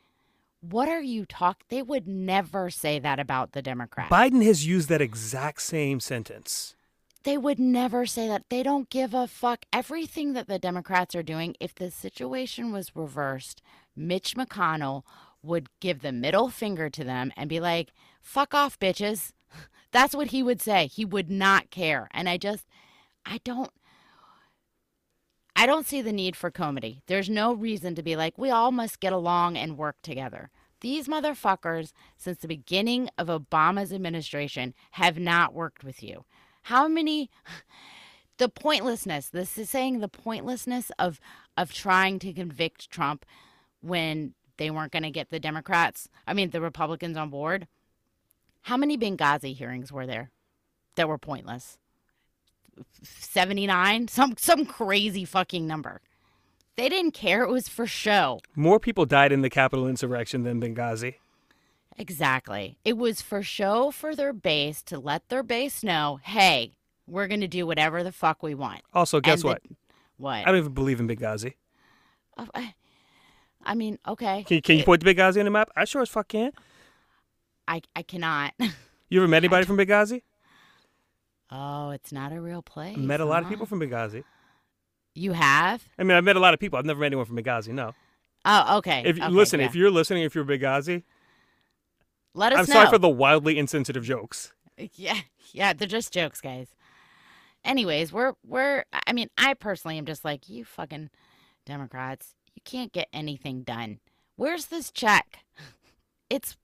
What 0.60 0.88
are 0.88 1.02
you 1.02 1.26
talking? 1.26 1.64
They 1.70 1.82
would 1.82 2.06
never 2.06 2.70
say 2.70 2.98
that 3.00 3.18
about 3.18 3.50
the 3.52 3.62
Democrats. 3.62 4.12
Biden 4.12 4.44
has 4.44 4.64
used 4.64 4.88
that 4.88 5.00
exact 5.02 5.62
same 5.62 5.98
sentence. 6.00 6.76
they 7.24 7.36
would 7.38 7.58
never 7.58 8.06
say 8.06 8.26
that. 8.28 8.44
They 8.48 8.62
don't 8.62 8.90
give 8.90 9.12
a 9.14 9.26
fuck. 9.26 9.64
Everything 9.72 10.32
that 10.34 10.46
the 10.48 10.58
Democrats 10.58 11.14
are 11.14 11.22
doing, 11.22 11.56
if 11.60 11.74
the 11.74 11.90
situation 11.90 12.72
was 12.72 12.94
reversed, 12.96 13.60
Mitch 13.96 14.34
McConnell 14.36 15.02
would 15.42 15.68
give 15.80 16.00
the 16.02 16.12
middle 16.12 16.48
finger 16.48 16.88
to 16.90 17.04
them 17.04 17.32
and 17.36 17.48
be 17.48 17.58
like, 17.60 17.92
fuck 18.22 18.54
off, 18.54 18.78
bitches. 18.78 19.32
That's 19.92 20.14
what 20.14 20.28
he 20.28 20.42
would 20.42 20.60
say. 20.60 20.86
He 20.86 21.04
would 21.04 21.30
not 21.30 21.70
care. 21.70 22.08
And 22.12 22.28
I 22.28 22.36
just, 22.36 22.66
I 23.26 23.40
don't. 23.44 23.70
I 25.54 25.66
don't 25.66 25.86
see 25.86 26.00
the 26.00 26.12
need 26.12 26.34
for 26.34 26.50
comedy. 26.50 27.02
There's 27.06 27.28
no 27.28 27.52
reason 27.52 27.94
to 27.94 28.02
be 28.02 28.16
like, 28.16 28.38
we 28.38 28.48
all 28.48 28.72
must 28.72 29.00
get 29.00 29.12
along 29.12 29.58
and 29.58 29.76
work 29.76 29.96
together. 30.02 30.50
These 30.80 31.08
motherfuckers, 31.08 31.92
since 32.16 32.38
the 32.38 32.48
beginning 32.48 33.10
of 33.18 33.28
Obama's 33.28 33.92
administration, 33.92 34.72
have 34.92 35.18
not 35.18 35.54
worked 35.54 35.84
with 35.84 36.02
you. 36.02 36.24
How 36.62 36.88
many 36.88 37.30
the 38.38 38.48
pointlessness, 38.48 39.28
this 39.28 39.58
is 39.58 39.70
saying 39.70 40.00
the 40.00 40.08
pointlessness 40.08 40.90
of 40.98 41.20
of 41.56 41.72
trying 41.72 42.18
to 42.20 42.32
convict 42.32 42.90
Trump 42.90 43.26
when 43.80 44.34
they 44.56 44.70
weren't 44.70 44.92
going 44.92 45.02
to 45.02 45.10
get 45.10 45.30
the 45.30 45.40
Democrats, 45.40 46.08
I 46.26 46.34
mean 46.34 46.50
the 46.50 46.60
Republicans 46.60 47.16
on 47.16 47.30
board. 47.30 47.68
How 48.62 48.76
many 48.76 48.96
Benghazi 48.96 49.54
hearings 49.54 49.90
were 49.92 50.06
there 50.06 50.30
that 50.96 51.08
were 51.08 51.18
pointless? 51.18 51.78
79, 53.02 54.08
some 54.08 54.34
some 54.38 54.64
crazy 54.64 55.24
fucking 55.24 55.66
number. 55.66 56.00
They 56.76 56.88
didn't 56.88 57.12
care, 57.12 57.42
it 57.42 57.50
was 57.50 57.68
for 57.68 57.86
show. 57.86 58.40
More 58.56 58.80
people 58.80 59.04
died 59.04 59.30
in 59.30 59.42
the 59.42 59.50
Capitol 59.50 59.86
insurrection 59.86 60.42
than 60.44 60.60
Benghazi. 60.60 61.16
Exactly. 61.98 62.78
It 62.84 62.96
was 62.96 63.20
for 63.20 63.42
show 63.42 63.90
for 63.90 64.16
their 64.16 64.32
base 64.32 64.82
to 64.84 64.98
let 64.98 65.28
their 65.28 65.42
base 65.42 65.82
know, 65.82 66.18
hey, 66.22 66.72
we're 67.06 67.26
going 67.28 67.42
to 67.42 67.48
do 67.48 67.66
whatever 67.66 68.02
the 68.02 68.12
fuck 68.12 68.42
we 68.42 68.54
want. 68.54 68.80
Also, 68.94 69.20
guess 69.20 69.34
And 69.34 69.42
the- 69.42 69.46
what? 69.48 69.62
What? 70.16 70.34
I 70.38 70.44
don't 70.44 70.56
even 70.56 70.72
believe 70.72 71.00
in 71.00 71.08
Benghazi. 71.08 71.54
Oh, 72.38 72.46
I, 72.54 72.74
I 73.62 73.74
mean, 73.74 73.98
okay. 74.08 74.44
Can, 74.44 74.62
can 74.62 74.76
you 74.76 74.82
It- 74.82 74.86
put 74.86 75.00
Benghazi 75.02 75.38
on 75.40 75.44
the 75.44 75.50
map? 75.50 75.68
I 75.76 75.84
sure 75.84 76.00
as 76.00 76.08
fuck 76.08 76.28
can. 76.28 76.52
I, 77.68 77.82
I 77.94 78.02
cannot. 78.02 78.54
You 79.08 79.20
ever 79.20 79.28
met 79.28 79.38
anybody 79.38 79.66
from 79.66 79.76
Benghazi? 79.76 80.22
oh, 81.50 81.90
it's 81.90 82.12
not 82.12 82.32
a 82.32 82.40
real 82.40 82.62
place. 82.62 82.96
Met 82.96 83.20
a 83.20 83.26
lot 83.26 83.40
of 83.40 83.44
huh? 83.44 83.50
people 83.50 83.66
from 83.66 83.80
Benghazi. 83.80 84.24
You 85.14 85.32
have? 85.32 85.86
I 85.98 86.02
mean, 86.02 86.16
I've 86.16 86.24
met 86.24 86.36
a 86.36 86.40
lot 86.40 86.54
of 86.54 86.60
people. 86.60 86.78
I've 86.78 86.86
never 86.86 87.00
met 87.00 87.08
anyone 87.08 87.26
from 87.26 87.36
Benghazi. 87.36 87.74
No. 87.74 87.92
Oh, 88.46 88.78
okay. 88.78 89.02
If 89.04 89.18
okay, 89.18 89.28
listen, 89.28 89.60
yeah. 89.60 89.66
if 89.66 89.74
you're 89.74 89.90
listening, 89.90 90.22
if 90.22 90.34
you're 90.34 90.46
Benghazi, 90.46 91.02
let 92.32 92.54
us 92.54 92.60
I'm 92.60 92.64
know. 92.66 92.80
sorry 92.80 92.88
for 92.88 92.96
the 92.96 93.10
wildly 93.10 93.58
insensitive 93.58 94.04
jokes. 94.04 94.52
Yeah, 94.94 95.18
yeah, 95.52 95.74
they're 95.74 95.86
just 95.86 96.14
jokes, 96.14 96.40
guys. 96.40 96.68
Anyways, 97.62 98.10
we're 98.10 98.32
we're. 98.44 98.84
I 99.06 99.12
mean, 99.12 99.28
I 99.36 99.52
personally 99.52 99.98
am 99.98 100.06
just 100.06 100.24
like 100.24 100.48
you, 100.48 100.64
fucking 100.64 101.10
Democrats. 101.66 102.34
You 102.54 102.62
can't 102.64 102.90
get 102.90 103.08
anything 103.12 103.62
done. 103.62 104.00
Where's 104.36 104.66
this 104.66 104.90
check? 104.90 105.40
It's 106.30 106.56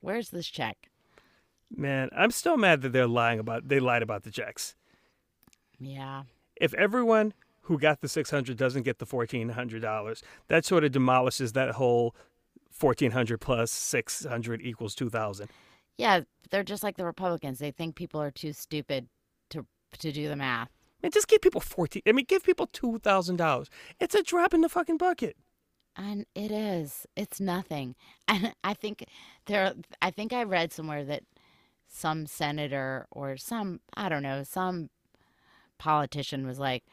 where's 0.00 0.30
this 0.30 0.46
check? 0.46 0.88
Man, 1.74 2.08
I'm 2.16 2.30
still 2.30 2.56
mad 2.56 2.82
that 2.82 2.92
they're 2.92 3.06
lying 3.06 3.38
about 3.38 3.68
they 3.68 3.80
lied 3.80 4.02
about 4.02 4.22
the 4.22 4.30
checks. 4.30 4.74
Yeah, 5.80 6.24
If 6.56 6.74
everyone 6.74 7.34
who 7.62 7.78
got 7.78 8.00
the 8.00 8.08
600 8.08 8.56
doesn't 8.56 8.82
get 8.82 8.98
the 8.98 9.06
$1400, 9.06 10.22
that 10.48 10.64
sort 10.64 10.82
of 10.84 10.90
demolishes 10.90 11.52
that 11.52 11.72
whole 11.72 12.16
1400 12.80 13.38
plus 13.40 13.70
600 13.70 14.60
equals 14.62 14.94
2000. 14.94 15.48
yeah. 15.96 16.20
They're 16.50 16.64
just 16.64 16.82
like 16.82 16.96
the 16.96 17.04
Republicans. 17.04 17.58
They 17.58 17.70
think 17.70 17.94
people 17.94 18.22
are 18.22 18.30
too 18.30 18.54
stupid 18.54 19.06
to 19.50 19.66
to 19.98 20.10
do 20.10 20.28
the 20.28 20.36
math. 20.36 20.70
Man, 21.02 21.12
just 21.12 21.28
give 21.28 21.42
people 21.42 21.60
14 21.60 22.00
I 22.06 22.12
mean, 22.12 22.24
give 22.26 22.42
people 22.42 22.66
$2,000. 22.66 23.68
It's 24.00 24.14
a 24.14 24.22
drop 24.22 24.54
in 24.54 24.62
the 24.62 24.70
fucking 24.70 24.96
bucket. 24.96 25.36
And 25.98 26.24
it 26.34 26.52
is. 26.52 27.06
It's 27.16 27.40
nothing. 27.40 27.94
And 28.28 28.54
I 28.62 28.74
think 28.74 29.06
there 29.46 29.72
I 30.02 30.10
think 30.10 30.32
I 30.32 30.42
read 30.44 30.72
somewhere 30.72 31.04
that 31.04 31.22
some 31.88 32.26
senator 32.26 33.06
or 33.10 33.36
some 33.36 33.80
I 33.94 34.08
don't 34.08 34.22
know, 34.22 34.42
some 34.44 34.90
politician 35.78 36.46
was 36.46 36.58
like 36.58 36.84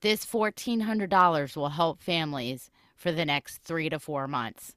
this 0.00 0.24
$1400 0.24 1.56
will 1.56 1.70
help 1.70 2.00
families 2.00 2.70
for 2.94 3.10
the 3.10 3.24
next 3.24 3.62
3 3.64 3.88
to 3.90 3.98
4 3.98 4.28
months. 4.28 4.76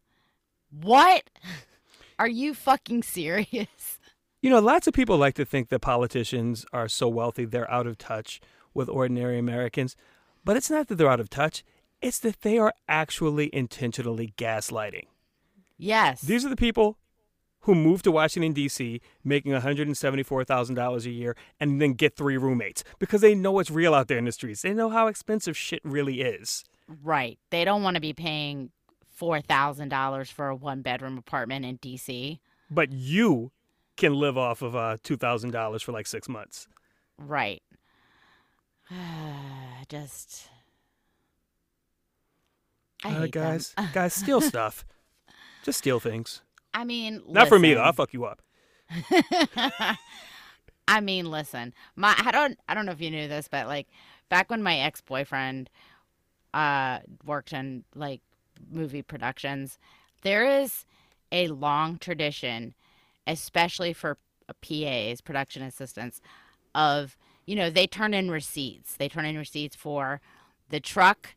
What? 0.71 1.29
Are 2.19 2.27
you 2.27 2.53
fucking 2.53 3.03
serious? 3.03 3.99
You 4.41 4.49
know, 4.49 4.61
lots 4.61 4.87
of 4.87 4.93
people 4.93 5.17
like 5.17 5.33
to 5.33 5.43
think 5.43 5.67
that 5.67 5.79
politicians 5.79 6.65
are 6.71 6.87
so 6.87 7.09
wealthy 7.09 7.43
they're 7.43 7.69
out 7.69 7.85
of 7.85 7.97
touch 7.97 8.39
with 8.73 8.87
ordinary 8.87 9.37
Americans. 9.37 9.97
But 10.45 10.55
it's 10.55 10.69
not 10.69 10.87
that 10.87 10.95
they're 10.95 11.09
out 11.09 11.19
of 11.19 11.29
touch, 11.29 11.61
it's 12.01 12.19
that 12.19 12.41
they 12.41 12.57
are 12.57 12.73
actually 12.87 13.49
intentionally 13.53 14.33
gaslighting. 14.37 15.05
Yes. 15.77 16.21
These 16.21 16.45
are 16.45 16.49
the 16.49 16.55
people 16.55 16.97
who 17.61 17.75
move 17.75 18.01
to 18.03 18.11
Washington, 18.11 18.53
D.C., 18.53 19.01
making 19.23 19.51
$174,000 19.51 21.05
a 21.05 21.09
year 21.09 21.35
and 21.59 21.81
then 21.81 21.93
get 21.93 22.15
three 22.15 22.37
roommates 22.37 22.83
because 22.99 23.21
they 23.21 23.35
know 23.35 23.59
it's 23.59 23.69
real 23.69 23.93
out 23.93 24.07
there 24.07 24.17
in 24.17 24.25
the 24.25 24.31
streets. 24.31 24.61
They 24.61 24.73
know 24.73 24.89
how 24.89 25.07
expensive 25.07 25.57
shit 25.57 25.81
really 25.83 26.21
is. 26.21 26.63
right. 27.03 27.37
They 27.49 27.65
don't 27.65 27.83
want 27.83 27.95
to 27.95 28.01
be 28.01 28.13
paying 28.13 28.71
$4,000 29.19 30.31
for 30.31 30.47
a 30.47 30.55
one 30.55 30.81
bedroom 30.81 31.17
apartment 31.17 31.65
in 31.65 31.77
DC. 31.79 32.39
But 32.71 32.91
you 32.93 33.51
can 33.97 34.13
live 34.13 34.37
off 34.37 34.61
of 34.61 34.75
uh, 34.75 34.95
$2,000 35.03 35.83
for 35.83 35.91
like 35.91 36.07
six 36.07 36.29
months. 36.29 36.67
Right. 37.17 37.61
Just. 39.89 40.47
Uh, 43.03 43.27
guys, 43.27 43.73
guys, 43.93 44.13
steal 44.13 44.41
stuff. 44.41 44.85
Just 45.63 45.79
steal 45.79 45.99
things. 45.99 46.41
I 46.73 46.83
mean, 46.83 47.21
Not 47.27 47.47
for 47.47 47.59
me 47.59 47.73
though. 47.73 47.81
I'll 47.81 47.93
fuck 47.93 48.13
you 48.13 48.25
up. 48.25 48.41
I 50.87 51.01
mean, 51.01 51.29
listen. 51.29 51.73
My 51.95 52.15
I 52.17 52.31
don't 52.31 52.57
I 52.67 52.73
don't 52.73 52.85
know 52.85 52.91
if 52.91 53.01
you 53.01 53.11
knew 53.11 53.27
this, 53.27 53.47
but 53.47 53.67
like 53.67 53.87
back 54.29 54.49
when 54.49 54.63
my 54.63 54.77
ex 54.79 55.01
boyfriend 55.01 55.69
uh 56.53 56.99
worked 57.25 57.53
in 57.53 57.83
like 57.95 58.21
movie 58.71 59.01
productions, 59.01 59.77
there 60.23 60.45
is 60.45 60.85
a 61.31 61.47
long 61.47 61.97
tradition, 61.97 62.73
especially 63.27 63.93
for 63.93 64.17
PAs, 64.61 65.21
production 65.21 65.61
assistants, 65.61 66.21
of 66.73 67.15
you 67.45 67.55
know 67.55 67.69
they 67.69 67.87
turn 67.87 68.13
in 68.13 68.31
receipts. 68.31 68.95
They 68.95 69.09
turn 69.09 69.25
in 69.25 69.37
receipts 69.37 69.75
for 69.75 70.21
the 70.69 70.79
truck 70.79 71.35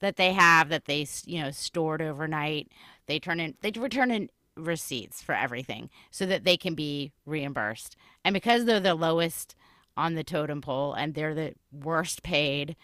that 0.00 0.16
they 0.16 0.32
have 0.32 0.68
that 0.68 0.86
they 0.86 1.06
you 1.24 1.42
know 1.42 1.50
stored 1.50 2.02
overnight. 2.02 2.68
They 3.06 3.18
turn 3.18 3.40
in 3.40 3.54
they 3.60 3.70
return 3.70 4.10
in 4.10 4.30
receipts 4.56 5.22
for 5.22 5.34
everything 5.34 5.90
so 6.10 6.26
that 6.26 6.44
they 6.44 6.56
can 6.56 6.74
be 6.74 7.12
reimbursed. 7.24 7.96
And 8.24 8.34
because 8.34 8.64
they're 8.64 8.80
the 8.80 8.94
lowest 8.94 9.54
on 9.96 10.14
the 10.14 10.24
totem 10.24 10.60
pole 10.60 10.92
and 10.92 11.14
they're 11.14 11.34
the 11.34 11.54
worst 11.72 12.22
paid, 12.22 12.76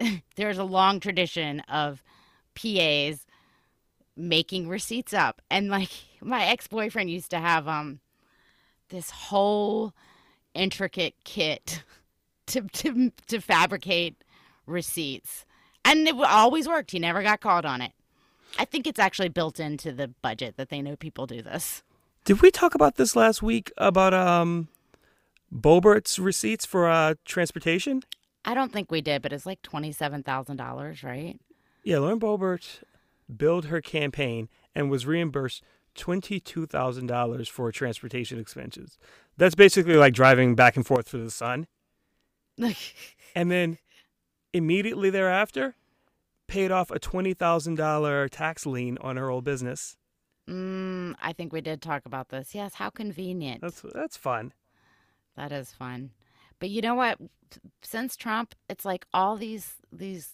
there's 0.36 0.58
a 0.58 0.64
long 0.64 1.00
tradition 1.00 1.60
of 1.60 2.02
PAs 2.54 3.26
making 4.16 4.68
receipts 4.68 5.12
up. 5.12 5.42
And 5.50 5.68
like 5.68 5.90
my 6.20 6.46
ex-boyfriend 6.46 7.10
used 7.10 7.30
to 7.30 7.38
have 7.38 7.68
um 7.68 8.00
this 8.88 9.10
whole 9.10 9.92
intricate 10.54 11.14
kit 11.24 11.82
to 12.46 12.62
to 12.62 13.12
to 13.26 13.40
fabricate 13.40 14.22
receipts. 14.66 15.44
And 15.86 16.08
it 16.08 16.16
always 16.20 16.68
worked. 16.68 16.90
He 16.90 16.98
never 16.98 17.22
got 17.22 17.40
called 17.40 17.64
on 17.64 17.80
it. 17.80 17.92
I 18.58 18.64
think 18.64 18.86
it's 18.86 18.98
actually 18.98 19.28
built 19.28 19.60
into 19.60 19.92
the 19.92 20.08
budget 20.08 20.56
that 20.56 20.68
they 20.68 20.82
know 20.82 20.96
people 20.96 21.26
do 21.26 21.42
this. 21.42 21.82
Did 22.24 22.42
we 22.42 22.50
talk 22.50 22.74
about 22.74 22.96
this 22.96 23.14
last 23.14 23.40
week 23.40 23.70
about 23.76 24.12
um, 24.12 24.68
Boebert's 25.54 26.18
receipts 26.18 26.66
for 26.66 26.88
uh, 26.88 27.14
transportation? 27.24 28.02
I 28.44 28.54
don't 28.54 28.72
think 28.72 28.90
we 28.90 29.00
did, 29.00 29.22
but 29.22 29.32
it's 29.32 29.46
like 29.46 29.62
twenty-seven 29.62 30.24
thousand 30.24 30.56
dollars, 30.56 31.04
right? 31.04 31.38
Yeah, 31.84 31.98
Lauren 31.98 32.18
Boebert 32.18 32.82
billed 33.34 33.66
her 33.66 33.80
campaign 33.80 34.48
and 34.74 34.90
was 34.90 35.06
reimbursed 35.06 35.62
twenty-two 35.94 36.66
thousand 36.66 37.06
dollars 37.06 37.48
for 37.48 37.70
transportation 37.70 38.40
expenses. 38.40 38.98
That's 39.36 39.54
basically 39.54 39.94
like 39.94 40.14
driving 40.14 40.56
back 40.56 40.76
and 40.76 40.86
forth 40.86 41.10
to 41.10 41.18
the 41.18 41.30
sun, 41.30 41.68
and 43.34 43.50
then 43.50 43.78
immediately 44.56 45.10
thereafter, 45.10 45.74
paid 46.46 46.70
off 46.70 46.90
a 46.90 46.98
twenty 46.98 47.34
thousand 47.34 47.76
dollar 47.76 48.28
tax 48.28 48.66
lien 48.66 48.98
on 49.00 49.16
her 49.16 49.30
old 49.30 49.44
business. 49.44 49.96
mm, 50.48 51.14
I 51.20 51.32
think 51.32 51.52
we 51.52 51.60
did 51.60 51.82
talk 51.82 52.06
about 52.06 52.28
this. 52.28 52.54
Yes, 52.54 52.74
how 52.74 52.90
convenient. 52.90 53.60
That's 53.62 53.82
that's 53.94 54.16
fun. 54.16 54.52
That 55.36 55.52
is 55.52 55.72
fun. 55.72 56.10
But 56.58 56.70
you 56.70 56.80
know 56.80 56.94
what? 56.94 57.18
Since 57.82 58.16
Trump, 58.16 58.54
it's 58.68 58.84
like 58.84 59.06
all 59.12 59.36
these 59.36 59.74
these 59.92 60.32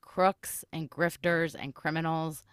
crooks 0.00 0.64
and 0.72 0.90
grifters 0.90 1.54
and 1.58 1.74
criminals, 1.74 2.44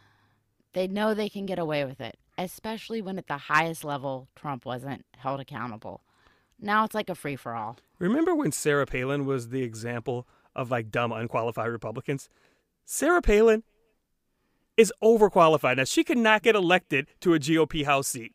they 0.74 0.88
know 0.88 1.14
they 1.14 1.30
can 1.30 1.46
get 1.46 1.60
away 1.60 1.86
with 1.86 2.00
it. 2.02 2.18
especially 2.38 3.02
when 3.02 3.18
at 3.18 3.28
the 3.28 3.38
highest 3.38 3.84
level 3.86 4.28
Trump 4.36 4.66
wasn't 4.66 5.06
held 5.18 5.40
accountable. 5.40 6.02
Now 6.60 6.84
it's 6.84 6.94
like 6.96 7.10
a 7.10 7.16
free 7.16 7.36
for 7.38 7.54
all. 7.56 7.78
Remember 8.00 8.36
when 8.36 8.52
Sarah 8.52 8.86
Palin 8.86 9.26
was 9.26 9.50
the 9.50 9.64
example 9.64 10.28
of 10.56 10.72
like 10.72 10.92
dumb, 10.92 11.12
unqualified 11.12 11.70
Republicans? 11.70 12.30
Sarah 12.86 13.22
Palin 13.22 13.64
is 14.78 14.94
overqualified. 15.04 15.78
Now 15.78 15.84
she 15.84 16.04
could 16.04 16.18
not 16.18 16.44
get 16.44 16.56
elected 16.56 17.08
to 17.22 17.34
a 17.34 17.40
GOP 17.40 17.86
House 17.86 18.08
seat. 18.08 18.34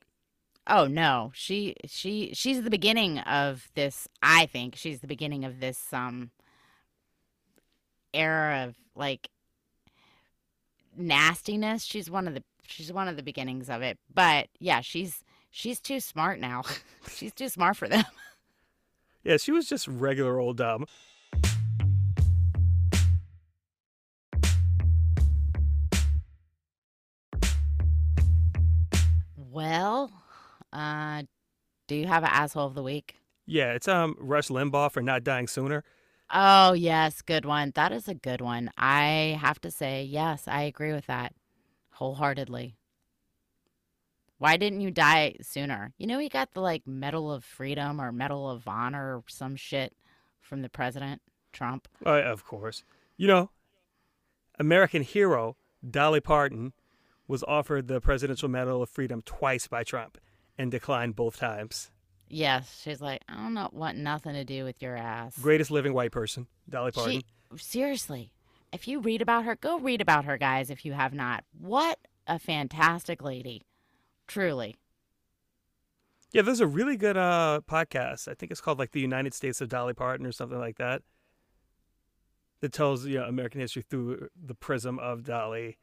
Oh 0.67 0.87
no, 0.87 1.33
she 1.35 1.75
she 1.87 2.31
she's 2.35 2.63
the 2.63 2.71
beginning 2.71 3.19
of 3.21 3.69
this. 3.75 4.09
I 4.23 4.47
think 4.47 4.77
she's 4.77 5.01
the 5.01 5.07
beginning 5.07 5.45
of 5.45 5.61
this 5.61 5.93
um 5.93 6.31
era 8.13 8.67
of 8.69 8.77
like 8.95 9.29
nastiness. 10.97 11.85
She's 11.85 12.11
one 12.11 12.29
of 12.29 12.35
the 12.35 12.43
she's 12.67 12.93
one 12.93 13.09
of 13.09 13.17
the 13.17 13.23
beginnings 13.23 13.69
of 13.69 13.83
it. 13.83 13.99
But 14.13 14.49
yeah, 14.59 14.81
she's 14.81 15.25
she's 15.51 15.81
too 15.81 16.01
smart 16.01 16.39
now. 16.39 16.63
she's 17.11 17.33
too 17.35 17.49
smart 17.49 17.77
for 17.77 17.89
them. 17.89 18.05
Yeah, 19.23 19.37
she 19.37 19.53
was 19.53 19.69
just 19.69 19.87
regular 19.87 20.39
old 20.39 20.57
dumb. 20.57 20.87
Well, 29.51 30.13
uh, 30.73 31.25
do 31.89 31.97
you 31.97 32.07
have 32.07 32.23
an 32.23 32.31
asshole 32.33 32.69
of 32.69 32.75
the 32.75 32.83
week? 32.83 33.17
Yeah, 33.47 33.73
it's 33.73 33.89
um 33.89 34.15
Rush 34.19 34.49
Limbaugh 34.49 34.93
for 34.93 35.03
not 35.03 35.25
dying 35.25 35.49
sooner. 35.49 35.83
Oh, 36.33 36.75
yes, 36.75 37.23
good 37.23 37.45
one. 37.45 37.73
That 37.75 37.91
is 37.91 38.07
a 38.07 38.15
good 38.15 38.41
one. 38.41 38.71
I 38.79 39.37
have 39.41 39.61
to 39.63 39.71
say, 39.71 40.05
yes, 40.05 40.47
I 40.47 40.63
agree 40.63 40.93
with 40.93 41.07
that 41.07 41.35
wholeheartedly. 41.95 42.77
Why 44.39 44.57
didn't 44.57 44.83
you 44.83 44.93
die 44.93 45.35
sooner? 45.43 45.93
You 45.99 46.07
know, 46.07 46.21
he 46.21 46.29
got 46.29 46.53
the 46.53 46.61
like 46.61 46.87
Medal 46.87 47.33
of 47.33 47.45
Freedom 47.45 48.01
or 48.01 48.13
Medal 48.13 48.49
of 48.49 48.69
Honor 48.69 49.17
or 49.17 49.25
some 49.27 49.57
shit 49.57 49.93
from 50.41 50.63
the 50.63 50.69
president, 50.69 51.21
Trump. 51.53 51.89
Uh, 52.07 52.23
of 52.23 52.45
course. 52.45 52.85
You 53.17 53.27
know, 53.27 53.51
American 54.61 55.03
hero 55.03 55.57
Dolly 55.89 56.21
Parton 56.21 56.73
was 57.31 57.45
offered 57.45 57.87
the 57.87 58.01
Presidential 58.01 58.49
Medal 58.49 58.83
of 58.83 58.91
Freedom 58.91 59.23
twice 59.23 59.69
by 59.69 59.85
Trump 59.85 60.19
and 60.59 60.69
declined 60.69 61.15
both 61.15 61.39
times. 61.39 61.93
Yes, 62.29 62.81
she's 62.83 63.01
like, 63.01 63.23
I 63.29 63.37
don't 63.37 63.55
know, 63.55 63.71
want 63.73 63.97
nothing 63.97 64.35
to 64.35 64.45
do 64.45 64.65
with 64.65 64.83
your 64.83 64.97
ass. 64.97 65.39
Greatest 65.39 65.71
living 65.71 65.95
white 65.95 66.11
person, 66.11 66.49
Dolly 66.69 66.91
Parton. 66.91 67.13
She, 67.13 67.25
seriously, 67.57 68.33
if 68.73 68.89
you 68.89 69.01
read 69.01 69.23
about 69.23 69.45
her, 69.45 69.55
go 69.55 69.79
read 69.79 70.01
about 70.01 70.25
her, 70.25 70.37
guys, 70.39 70.71
if 70.71 70.85
you 70.85 70.93
have 70.93 71.15
not. 71.15 71.45
What 71.57 72.01
a 72.27 72.41
fantastic 72.41 73.23
lady. 73.23 73.65
Truly. 74.27 74.77
Yeah, 76.33 76.43
there's 76.43 76.61
a 76.61 76.67
really 76.67 76.97
good 76.97 77.17
uh, 77.17 77.61
podcast. 77.69 78.27
I 78.27 78.35
think 78.35 78.51
it's 78.51 78.61
called 78.61 78.79
like 78.81 78.91
the 78.91 79.01
United 79.01 79.35
States 79.35 79.61
of 79.61 79.69
Dolly 79.69 79.95
Parton 79.95 80.27
or 80.27 80.33
something 80.33 80.59
like 80.59 80.79
that. 80.79 81.03
That 82.61 82.73
tells 82.73 83.07
you 83.07 83.19
know 83.19 83.25
American 83.25 83.61
history 83.61 83.83
through 83.83 84.29
the 84.37 84.55
prism 84.55 84.99
of 84.99 85.25
Dolly. 85.25 85.79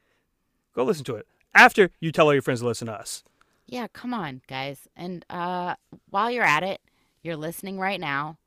Go 0.74 0.84
listen 0.84 1.06
to 1.06 1.16
it 1.16 1.26
after 1.54 1.90
you 2.00 2.12
tell 2.12 2.28
all 2.28 2.34
your 2.34 2.42
friends 2.42 2.62
to 2.62 2.68
listen 2.68 2.88
to 2.88 2.94
us. 2.94 3.24
Yeah, 3.66 3.88
come 3.92 4.14
on, 4.14 4.42
guys. 4.48 4.88
And 4.96 5.26
uh, 5.30 5.76
while 6.10 6.32
you're 6.32 6.44
at 6.44 6.64
it, 6.64 6.80
you're 7.22 7.36
listening 7.36 7.80
right 7.80 8.00
now. 8.00 8.38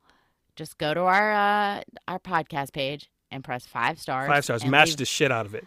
Just 0.57 0.79
go 0.79 0.95
to 0.95 1.01
our 1.01 1.33
uh, 1.33 1.83
our 2.09 2.19
podcast 2.19 2.73
page 2.73 3.11
and 3.31 3.45
press 3.45 3.67
five 3.67 3.99
stars. 4.01 4.29
Five 4.29 4.45
stars. 4.45 4.65
Mash 4.65 4.89
leave- 4.89 4.97
the 4.99 5.05
shit 5.05 5.31
out 5.31 5.47
of 5.47 5.55
it. 5.55 5.67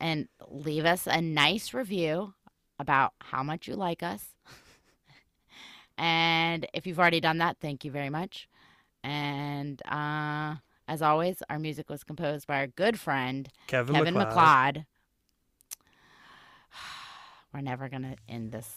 and 0.00 0.28
leave 0.48 0.84
us 0.84 1.06
a 1.06 1.20
nice 1.20 1.72
review 1.74 2.34
about 2.78 3.12
how 3.20 3.42
much 3.42 3.68
you 3.68 3.74
like 3.76 4.02
us. 4.02 4.24
and 5.98 6.66
if 6.74 6.86
you've 6.86 6.98
already 6.98 7.20
done 7.20 7.38
that, 7.38 7.56
thank 7.60 7.84
you 7.84 7.90
very 7.90 8.10
much. 8.10 8.48
And 9.02 9.80
uh, 9.86 10.56
as 10.88 11.02
always, 11.02 11.42
our 11.48 11.58
music 11.58 11.88
was 11.90 12.02
composed 12.04 12.46
by 12.46 12.56
our 12.56 12.66
good 12.66 12.98
friend 12.98 13.48
Kevin, 13.66 13.94
Kevin 13.94 14.14
MacLeod. 14.14 14.34
MacLeod. 14.34 14.86
We're 17.54 17.60
never 17.60 17.88
gonna 17.88 18.16
end 18.28 18.50
this. 18.52 18.68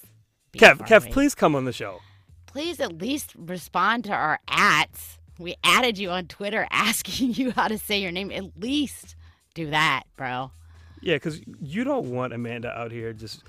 Kev, 0.55 0.78
Kev, 0.88 1.11
please 1.11 1.34
come 1.36 1.55
on 1.55 1.65
the 1.65 1.73
show. 1.73 1.99
please 2.45 2.80
at 2.80 2.99
least 3.01 3.34
respond 3.36 4.03
to 4.05 4.11
our 4.13 4.39
ats. 4.47 5.17
We 5.39 5.55
added 5.63 5.97
you 5.97 6.09
on 6.11 6.28
Twitter 6.28 6.67
asking 6.71 7.34
you 7.34 7.51
how 7.51 7.67
to 7.67 7.78
say 7.78 7.99
your 8.01 8.11
name. 8.11 8.32
At 8.32 8.57
least 8.59 9.15
do 9.55 9.69
that, 9.71 10.03
bro. 10.15 10.51
Yeah, 11.01 11.15
because 11.15 11.41
you 11.61 11.84
don't 11.84 12.11
want 12.11 12.34
Amanda 12.34 12.69
out 12.69 12.91
here 12.91 13.13
just 13.13 13.43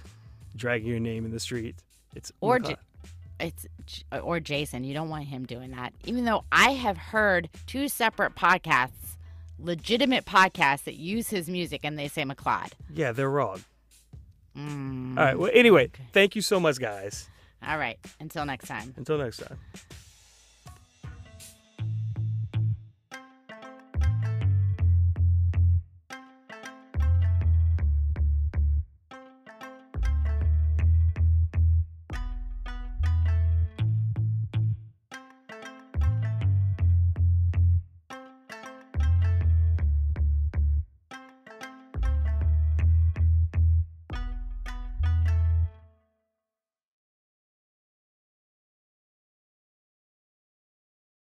dragging 0.57 0.89
your 0.89 1.01
name 1.01 1.24
in 1.24 1.31
the 1.31 1.41
street. 1.41 1.76
It's 2.16 2.33
Or 2.41 2.59
J- 2.59 2.76
it's 3.41 3.66
or 4.20 4.41
Jason. 4.41 4.83
You 4.85 4.93
don't 4.95 5.09
want 5.11 5.24
him 5.26 5.47
doing 5.47 5.70
that. 5.70 5.93
Even 6.05 6.24
though 6.24 6.45
I 6.51 6.70
have 6.72 6.97
heard 6.99 7.49
two 7.66 7.89
separate 7.89 8.35
podcasts, 8.35 9.16
legitimate 9.59 10.24
podcasts 10.26 10.85
that 10.85 10.97
use 10.97 11.29
his 11.29 11.49
music, 11.49 11.81
and 11.85 11.99
they 11.99 12.09
say 12.09 12.24
MacLeod. 12.24 12.72
yeah, 12.93 13.12
they're 13.12 13.31
wrong. 13.31 13.62
Mm. 14.59 15.19
All 15.19 15.25
right. 15.25 15.39
Well, 15.39 15.51
anyway, 15.55 15.91
thank 16.13 16.35
you 16.37 16.43
so 16.43 16.59
much, 16.59 16.79
guys. 16.81 17.29
All 17.67 17.79
right. 17.79 17.99
Until 18.21 18.45
next 18.45 18.67
time. 18.67 18.95
Until 18.97 19.19
next 19.19 19.39
time. 19.39 19.59